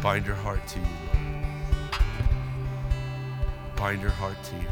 [0.02, 1.18] Bind her heart to you, Lord.
[3.76, 4.68] Bind her heart to you.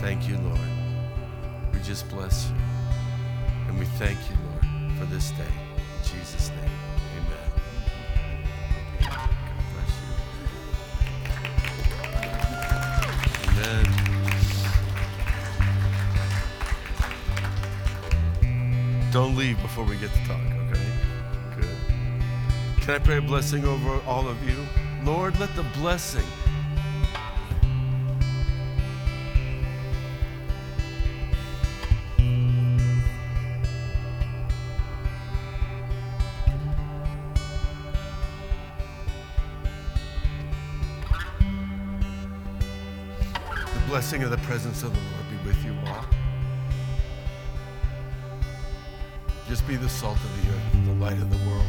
[0.00, 1.72] Thank you, Lord.
[1.72, 2.56] We just bless you.
[3.68, 5.67] And we thank you, Lord, for this day.
[19.78, 20.90] Before we get to talk, okay?
[21.54, 22.82] Good.
[22.82, 24.56] Can I pray a blessing over all of you?
[25.04, 26.24] Lord, let the blessing
[43.74, 46.17] The blessing of the presence of the Lord be with you all.
[49.48, 51.64] Just be the salt of the earth, the light of the world.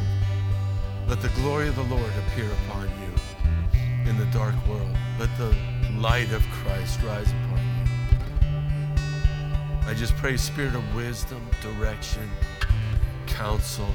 [1.07, 4.93] Let the glory of the Lord appear upon you in the dark world.
[5.17, 5.55] Let the
[5.97, 7.87] light of Christ rise upon you.
[9.87, 12.29] I just pray, spirit of wisdom, direction,
[13.27, 13.87] counsel,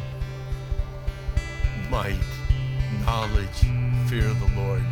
[1.91, 2.19] might,
[3.05, 3.61] knowledge,
[4.09, 4.83] fear of the Lord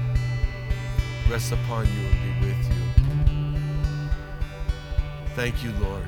[1.31, 2.83] rest upon you and be with you.
[5.35, 6.07] Thank you, Lord.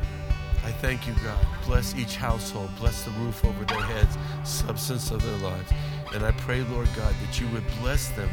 [0.64, 1.46] I thank you, God.
[1.66, 2.70] Bless each household.
[2.78, 5.70] Bless the roof over their heads, substance of their lives.
[6.14, 8.30] And I pray, Lord God, that you would bless them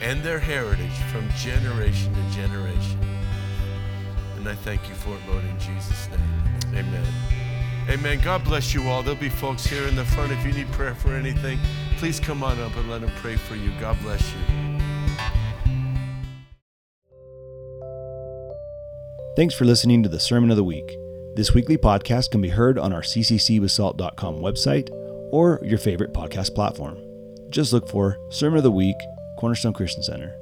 [0.00, 2.98] and their heritage from generation to generation.
[4.36, 6.78] And I thank you for it, Lord, in Jesus' name.
[6.78, 7.06] Amen.
[7.88, 8.20] Amen.
[8.20, 9.02] God bless you all.
[9.02, 10.32] There'll be folks here in the front.
[10.32, 11.58] If you need prayer for anything,
[11.98, 13.70] please come on up and let them pray for you.
[13.80, 14.38] God bless you.
[19.36, 20.96] Thanks for listening to the Sermon of the Week.
[21.36, 24.90] This weekly podcast can be heard on our cccbasalt.com website
[25.30, 26.98] or your favorite podcast platform.
[27.50, 28.96] Just look for Sermon of the Week,
[29.38, 30.34] Cornerstone Christian Center.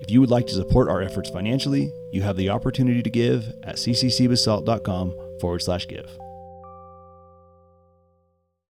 [0.00, 3.52] If you would like to support our efforts financially, you have the opportunity to give
[3.64, 6.08] at cccbasalt.com forward slash give.